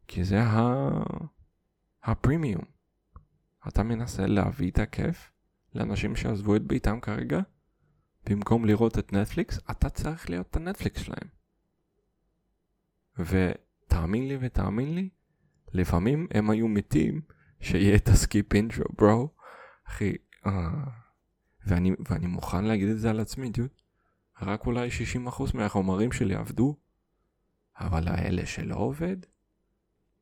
כי 0.08 0.24
זה 0.24 0.44
ה... 0.44 0.80
הפרימיום. 2.04 2.64
אתה 3.68 3.84
מנסה 3.84 4.26
להביא 4.26 4.72
את 4.72 4.80
הכיף 4.80 5.32
לאנשים 5.76 6.16
שעזבו 6.16 6.56
את 6.56 6.62
ביתם 6.62 7.00
כרגע, 7.00 7.40
במקום 8.26 8.66
לראות 8.66 9.00
את 9.00 9.14
נטפליקס, 9.14 9.60
אתה 9.72 9.90
צריך 9.90 10.30
להיות 10.30 10.48
את 10.50 10.56
הנטפליקס 10.56 11.02
שלהם. 11.02 11.28
ותאמין 13.20 14.28
לי 14.28 14.38
ותאמין 14.42 14.96
לי, 14.96 15.10
לפעמים 15.74 16.28
הם 16.34 16.50
היו 16.50 16.68
מתים 16.68 17.22
שיהיה 17.60 17.96
את 17.96 18.08
ה 18.08 18.17
skip 18.17 18.54
intro, 18.54 18.86
bro. 18.98 19.30
אחי, 19.88 20.16
אה... 20.46 20.84
ואני, 21.66 21.92
ואני 22.10 22.28
מוכן 22.28 22.66
להגיד 22.66 22.90
את 22.90 23.00
זה 23.00 23.10
על 23.10 23.20
עצמי, 23.20 23.50
דוד. 23.50 23.82
רק 24.42 24.66
אולי 24.66 24.90
60% 25.28 25.30
מהחומרים 25.54 26.12
שלי 26.12 26.36
עבדו, 26.36 26.76
אבל 27.80 28.08
האלה 28.08 28.46
שלא 28.46 28.76
עובד, 28.76 29.18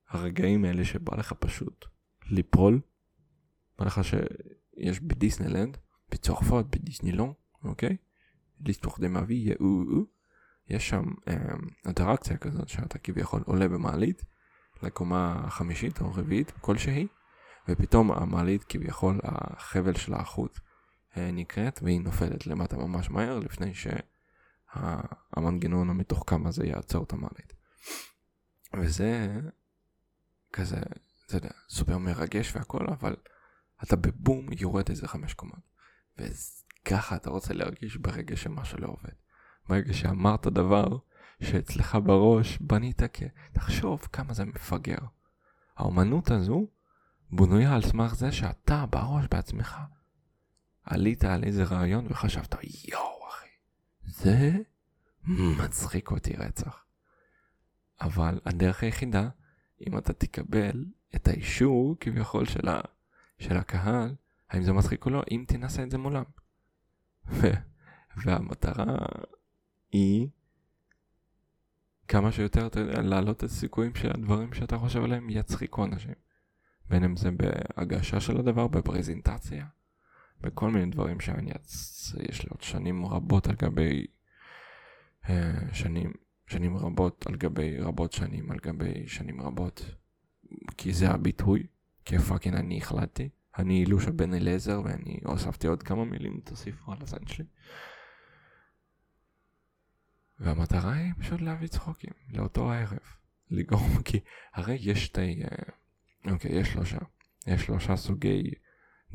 הרגעים 0.10 0.66
האלה 0.66 0.86
שבא 0.86 1.18
לך 1.18 1.34
פשוט 1.34 1.86
ליפול, 2.30 2.82
בא 3.78 3.86
לך 3.86 4.02
שיש 4.04 5.00
בדיסנלנד, 5.00 5.78
בצרפת, 6.12 6.66
בדיסנילון, 6.70 7.34
אוקיי? 7.64 7.98
ליסטוח 8.60 9.00
דה 9.00 9.08
מאבי, 9.08 9.54
יש 10.68 10.90
שם 10.90 11.04
אינטראקציה 11.86 12.38
כזאת 12.38 12.70
שאתה 12.70 12.98
כביכול 12.98 13.44
עולה 13.46 13.68
במעלית 13.68 14.26
לקומה 14.84 15.42
החמישית 15.46 16.02
או 16.02 16.12
רביעית 16.14 16.52
כלשהי, 16.52 17.08
ופתאום 17.70 18.12
המעלית 18.12 18.64
כביכול 18.64 19.20
החבל 19.24 19.94
של 19.94 20.14
החוט 20.14 20.60
נקראת 21.34 21.80
והיא 21.84 22.02
נופלת 22.02 22.48
למטה 22.48 22.78
ממש 22.78 23.10
מהר 23.10 23.40
לפני 23.40 23.72
שהמנגנון 24.76 25.90
המתוחכם 25.90 26.48
הזה 26.48 26.66
יעצור 26.66 27.04
את 27.04 27.14
המעלית. 27.14 27.54
וזה 28.80 29.40
כזה, 30.54 30.78
אתה 31.26 31.38
יודע, 31.38 31.50
סופר 31.70 31.98
מרגש 31.98 32.56
והכל, 32.56 32.88
אבל 32.88 33.16
אתה 33.84 33.96
בבום 33.96 34.48
יורד 34.60 34.90
איזה 34.90 35.08
חמש 35.08 35.34
קומות. 35.34 35.60
וככה 36.18 37.16
אתה 37.16 37.30
רוצה 37.30 37.54
להרגיש 37.54 37.98
ברגע 37.98 38.36
שמשהו 38.36 38.78
לא 38.78 38.88
עובד. 38.88 39.14
ברגע 39.70 39.94
שאמרת 39.94 40.48
דבר 40.48 40.98
שאצלך 41.44 41.98
בראש 42.04 42.58
בנית 42.58 43.02
כ... 43.14 43.24
תחשוב 43.54 44.08
כמה 44.12 44.34
זה 44.34 44.46
מפגר. 44.46 44.98
האומנות 45.78 46.32
הזו 46.32 46.68
בנויה 47.32 47.76
על 47.76 47.82
סמך 47.82 48.16
זה 48.16 48.32
שאתה 48.32 48.86
בראש 48.86 49.26
בעצמך. 49.32 49.78
עלית 50.90 51.24
על 51.24 51.44
איזה 51.44 51.64
רעיון 51.64 52.08
וחשבת, 52.10 52.56
יואו 52.88 53.28
אחי, 53.30 53.50
זה 54.06 54.52
מצחיק 55.34 56.12
אותי 56.12 56.34
רצח. 56.34 56.86
אבל 58.02 58.40
הדרך 58.46 58.84
היחידה 58.84 59.30
אם 59.88 59.98
אתה 59.98 60.14
תקבל 60.14 60.86
את 61.16 61.28
האישור 61.28 61.96
כביכול 62.00 62.46
של, 62.46 62.70
ה, 62.70 62.82
של 63.40 63.58
הקהל, 63.58 64.16
האם 64.50 64.64
זה 64.64 64.74
מצחיק 64.74 65.06
או 65.06 65.10
לא, 65.12 65.24
אם 65.32 65.46
תנסה 65.48 65.84
את 65.84 65.92
זה 65.92 65.98
מולם. 65.98 66.24
והמטרה 68.18 68.98
היא 69.92 70.28
כמה 72.08 72.32
שיותר 72.32 72.68
להעלות 73.04 73.38
את 73.38 73.44
הסיכויים 73.44 73.96
שהדברים 73.96 74.54
שאתה 74.54 74.78
חושב 74.78 75.04
עליהם 75.04 75.30
יצחיקו 75.30 75.86
אנשים. 75.86 76.14
בין 76.90 77.04
אם 77.04 77.16
זה 77.16 77.30
בהגשה 77.32 78.20
של 78.20 78.38
הדבר, 78.38 78.68
בפרזנטציה, 78.68 79.66
בכל 80.42 80.72
מיני 80.72 80.92
דברים 80.92 81.20
שאני 81.20 81.52
אצ... 81.52 82.14
יש 82.30 82.44
לי 82.44 82.50
עוד 82.50 82.62
שנים 82.62 83.06
רבות 83.06 83.48
על 83.48 83.56
גבי 83.56 84.06
אה, 85.30 85.74
שנים 85.74 86.14
שנים 86.48 86.78
רבות 86.78 87.28
על 87.28 87.36
גבי 87.36 87.80
רבות 87.80 88.12
שנים 88.12 88.52
על 88.52 88.58
גבי 88.58 89.08
שנים 89.08 89.42
רבות. 89.42 89.86
כי 90.78 90.94
זה 90.94 91.10
הביטוי, 91.10 91.64
כי 92.06 92.18
fucking 92.18 92.56
אני 92.56 92.78
החלטתי. 92.78 93.30
אני 93.58 93.80
אילושה 93.80 94.12
בן 94.12 94.34
אליעזר 94.34 94.82
ואני 94.86 95.20
הוספתי 95.26 95.68
עוד 95.68 95.84
כמה 95.84 96.06
מילים, 96.06 96.40
תוסיפו 96.44 96.92
על 96.92 96.98
הזין 97.02 97.28
שלי. 97.28 97.46
והמטרה 100.40 100.94
היא 100.94 101.14
פשוט 101.20 101.42
להביא 101.42 101.68
צחוקים 101.68 102.14
לאותו 102.34 102.72
הערב. 102.72 103.00
לגרום, 103.52 104.02
כי 104.06 104.20
הרי 104.54 104.78
יש 104.82 105.06
שתי, 105.06 105.44
אה, 105.44 106.32
אוקיי, 106.32 106.52
יש 106.60 106.68
שלושה. 106.68 106.98
יש 107.48 107.66
שלושה 107.66 107.96
סוגי 107.96 108.44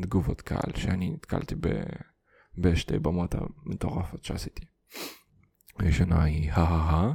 תגובות 0.02 0.40
קהל 0.40 0.76
שאני 0.76 1.10
נתקלתי 1.10 1.54
ב, 1.54 1.68
בשתי 2.58 2.98
במות 2.98 3.34
המטורפות 3.34 4.24
שעשיתי. 4.24 4.64
הראשונה 5.78 6.22
היא 6.22 6.52
הא 6.52 7.12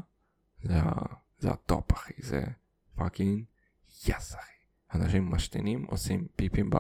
זה, 0.64 0.80
זה 1.38 1.52
ה 1.52 1.62
top 1.62 1.94
אחי, 1.94 2.14
זה 2.18 2.44
fucking 2.96 3.44
yes 4.08 4.36
אחי. 4.36 4.52
אנשים 4.94 5.32
משתינים, 5.32 5.84
עושים 5.84 6.28
פיפים 6.36 6.70
ב... 6.70 6.78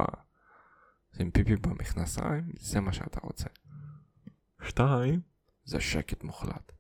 עושים 1.11 1.31
פיפים 1.31 1.61
במכנסיים, 1.61 2.51
זה 2.59 2.79
מה 2.79 2.93
שאתה 2.93 3.19
רוצה. 3.23 3.47
שתיים, 4.61 5.21
זה 5.63 5.79
שקט 5.79 6.23
מוחלט. 6.23 6.71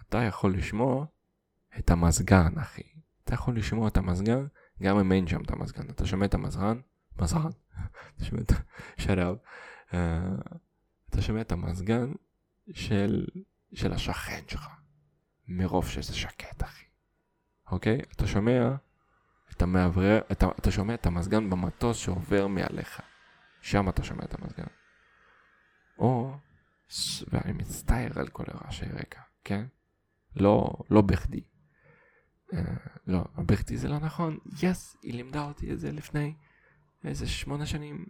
אתה 0.00 0.18
יכול 0.18 0.54
לשמוע 0.54 1.06
את 1.78 1.90
המזגן 1.90 2.58
אחי. 2.58 2.82
אתה 3.24 3.34
יכול 3.34 3.56
לשמוע 3.56 3.88
את 3.88 3.96
המזגן 3.96 4.46
גם 4.82 4.98
אם 4.98 5.12
אין 5.12 5.26
שם 5.26 5.42
את 5.42 5.50
המזגן. 5.50 5.90
אתה 5.90 6.06
שומע 6.06 6.26
את 6.26 6.34
המזגן, 6.34 6.80
מזגן, 7.20 8.54
אתה. 8.98 9.36
אה, 9.94 10.20
אתה 11.10 11.22
שומע 11.22 11.40
את 11.40 11.52
המזגן 11.52 12.12
של, 12.72 13.26
של 13.74 13.92
השכן 13.92 14.42
שלך. 14.48 14.68
מרוב 15.48 15.88
שזה 15.88 16.14
שקט, 16.14 16.62
אחי. 16.62 16.84
אוקיי? 17.70 18.00
אתה 18.12 18.26
שומע 18.26 18.74
את 19.52 19.62
המאוורר, 19.62 20.20
אתה, 20.32 20.46
אתה 20.58 20.70
שומע 20.70 20.94
את 20.94 21.06
המזגן 21.06 21.50
במטוס 21.50 21.96
שעובר 21.96 22.46
מעליך. 22.46 23.00
שם 23.60 23.88
אתה 23.88 24.02
שומע 24.02 24.24
את 24.24 24.34
המזגן. 24.34 24.66
או, 25.98 26.34
ואני 27.28 27.52
מצטער 27.52 28.20
על 28.20 28.28
כל 28.28 28.44
הרעשי 28.46 28.84
רקע, 28.84 29.20
כן? 29.44 29.66
לא, 30.36 30.72
לא 30.90 31.00
בכדי. 31.00 31.40
Uh, 32.52 32.56
לא, 33.06 33.24
בכדי 33.36 33.76
זה 33.76 33.88
לא 33.88 33.98
נכון. 33.98 34.38
יס, 34.62 34.94
yes, 34.94 34.98
היא 35.02 35.14
לימדה 35.14 35.44
אותי 35.44 35.72
את 35.72 35.80
זה 35.80 35.92
לפני 35.92 36.34
איזה 37.04 37.26
שמונה 37.26 37.66
שנים, 37.66 38.06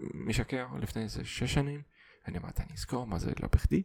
משקר, 0.00 0.66
לפני 0.80 1.02
איזה 1.02 1.24
שש 1.24 1.54
שנים. 1.54 1.82
אני 2.28 2.38
אמרתי, 2.38 2.62
אני 2.62 2.72
אזכור 2.72 3.06
מה 3.06 3.18
זה 3.18 3.32
לא 3.40 3.48
בכדי. 3.52 3.82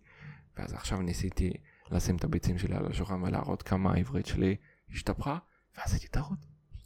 ואז 0.57 0.73
עכשיו 0.73 1.01
ניסיתי 1.01 1.53
לשים 1.91 2.15
את 2.15 2.23
הביצים 2.23 2.57
שלי 2.57 2.75
על 2.75 2.85
השולחן 2.85 3.23
ולהראות 3.23 3.63
כמה 3.63 3.93
העברית 3.93 4.25
שלי 4.25 4.55
השתפכה, 4.91 5.37
ואז 5.77 5.93
הייתי 5.93 6.07
טעות. 6.07 6.39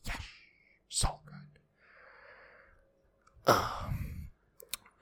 יש, 0.08 1.04
so 1.04 1.08
good. 1.08 1.60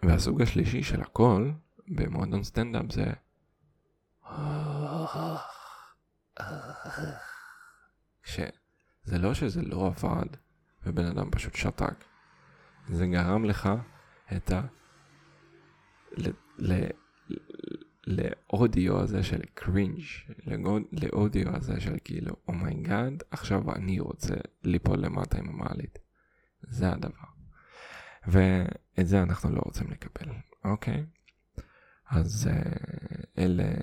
והסוג 0.04 0.42
השלישי 0.42 0.84
של 0.84 1.02
הכל 1.02 1.52
במועדון 1.88 2.44
סטנדאפ 2.44 2.92
זה 2.92 3.06
שזה 8.24 9.18
לא 9.18 9.34
שזה 9.34 9.62
לא 9.62 9.88
עבד 9.88 10.28
ובן 10.84 11.06
אדם 11.06 11.32
פשוט 11.32 11.56
שתק, 11.56 12.04
זה 12.92 13.08
גרם 13.08 13.46
לך 13.46 13.70
את 14.38 14.52
ה... 14.52 14.62
לאודיו 18.08 19.00
הזה 19.00 19.24
של 19.24 19.42
cringe, 19.54 20.02
לאודיו 20.92 21.56
הזה 21.56 21.82
של 21.82 21.98
כאילו, 22.04 22.36
oh 22.48 22.66
my 22.66 22.85
god, 22.85 23.22
oh 23.22 23.26
עכשיו 23.32 23.76
אני 23.76 24.00
רוצה 24.00 24.34
ליפול 24.64 25.00
למטה 25.00 25.38
עם 25.38 25.50
המעלית. 25.50 26.00
זה 26.62 26.92
הדבר. 26.92 27.32
ואת 28.28 29.08
זה 29.08 29.24
אנחנו 29.24 29.56
לא 29.56 29.62
רוצים 29.66 29.92
לקבל, 29.92 30.32
אוקיי? 30.66 31.06
אז 32.10 32.50
uh, 32.52 33.26
אלה, 33.38 33.74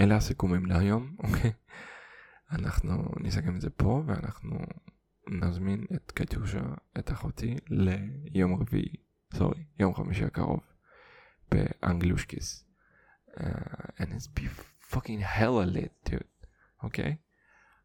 אלה 0.00 0.16
הסיכומים 0.16 0.66
להיום, 0.66 1.16
אוקיי? 1.18 1.52
אנחנו 2.52 3.04
נסכם 3.20 3.56
את 3.56 3.60
זה 3.60 3.70
פה 3.70 4.02
ואנחנו 4.06 4.58
נזמין 5.28 5.84
את 5.94 6.12
קטיושה, 6.12 6.62
את 6.98 7.12
אחותי, 7.12 7.56
ליום 7.68 8.60
רביעי, 8.60 8.96
סורי, 9.34 9.64
יום 9.78 9.94
חמישי 9.94 10.24
הקרוב. 10.24 10.60
באנגלושקיס. 11.50 12.64
Uh, 13.28 13.42
and 13.98 14.08
it's 14.12 14.28
be 14.28 14.46
fucking 14.90 15.20
hella 15.20 15.66
lit, 15.66 16.10
dude, 16.10 16.46
אוקיי? 16.82 17.16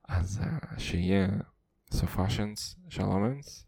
אז 0.08 0.42
uh, 0.44 0.80
שיהיה 0.80 1.28
סופשנס 1.92 2.76
שלומנס. 2.90 3.66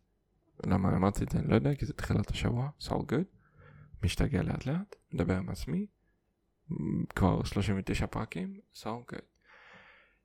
למה 0.65 0.95
אמרתי 0.95 1.23
את 1.23 1.29
זה? 1.29 1.39
אני 1.39 1.47
לא 1.47 1.55
יודע, 1.55 1.75
כי 1.75 1.85
זה 1.85 1.93
תחילת 1.93 2.29
השבוע, 2.29 2.69
so 2.79 2.89
all 2.89 3.11
good. 3.11 3.37
משתגע 4.03 4.43
לאט 4.43 4.65
לאט, 4.65 4.95
מדבר 5.13 5.37
עם 5.37 5.49
עצמי. 5.49 5.85
כבר 7.15 7.43
39 7.43 8.07
פרקים, 8.07 8.59
so 8.73 8.87
good. 9.11 9.25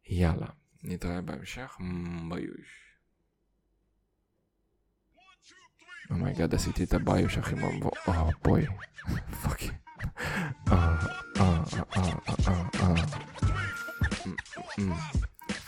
יאללה, 0.05 0.47
נתראה 0.83 1.21
בהמשך, 1.21 1.79
ביוש. 2.31 2.86
oh 6.11 6.22
my 6.22 6.33
god, 6.33 6.55
עשיתי 6.55 6.85
את 6.85 6.95
הביוש 6.95 7.39
הכי 7.39 7.55
מבוא, 7.55 7.91
אה 8.09 8.29
בואי, 8.45 8.67
fucky. 9.43 9.71
אה, 10.69 10.97
אה, 11.41 11.63
אה, 11.97 12.03
אה, 12.47 12.63
אה. 12.81 12.95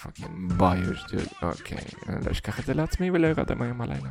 פאקינג 0.03 0.53
ביוש, 0.53 1.05
אוקיי. 1.43 1.85
לא 2.09 2.31
אשכח 2.31 2.61
את 2.61 2.67
זה 2.67 2.75
לעצמי 2.75 3.11
ולא 3.11 3.27
ירד 3.27 3.63
היום 3.63 3.81
הלילה. 3.81 4.11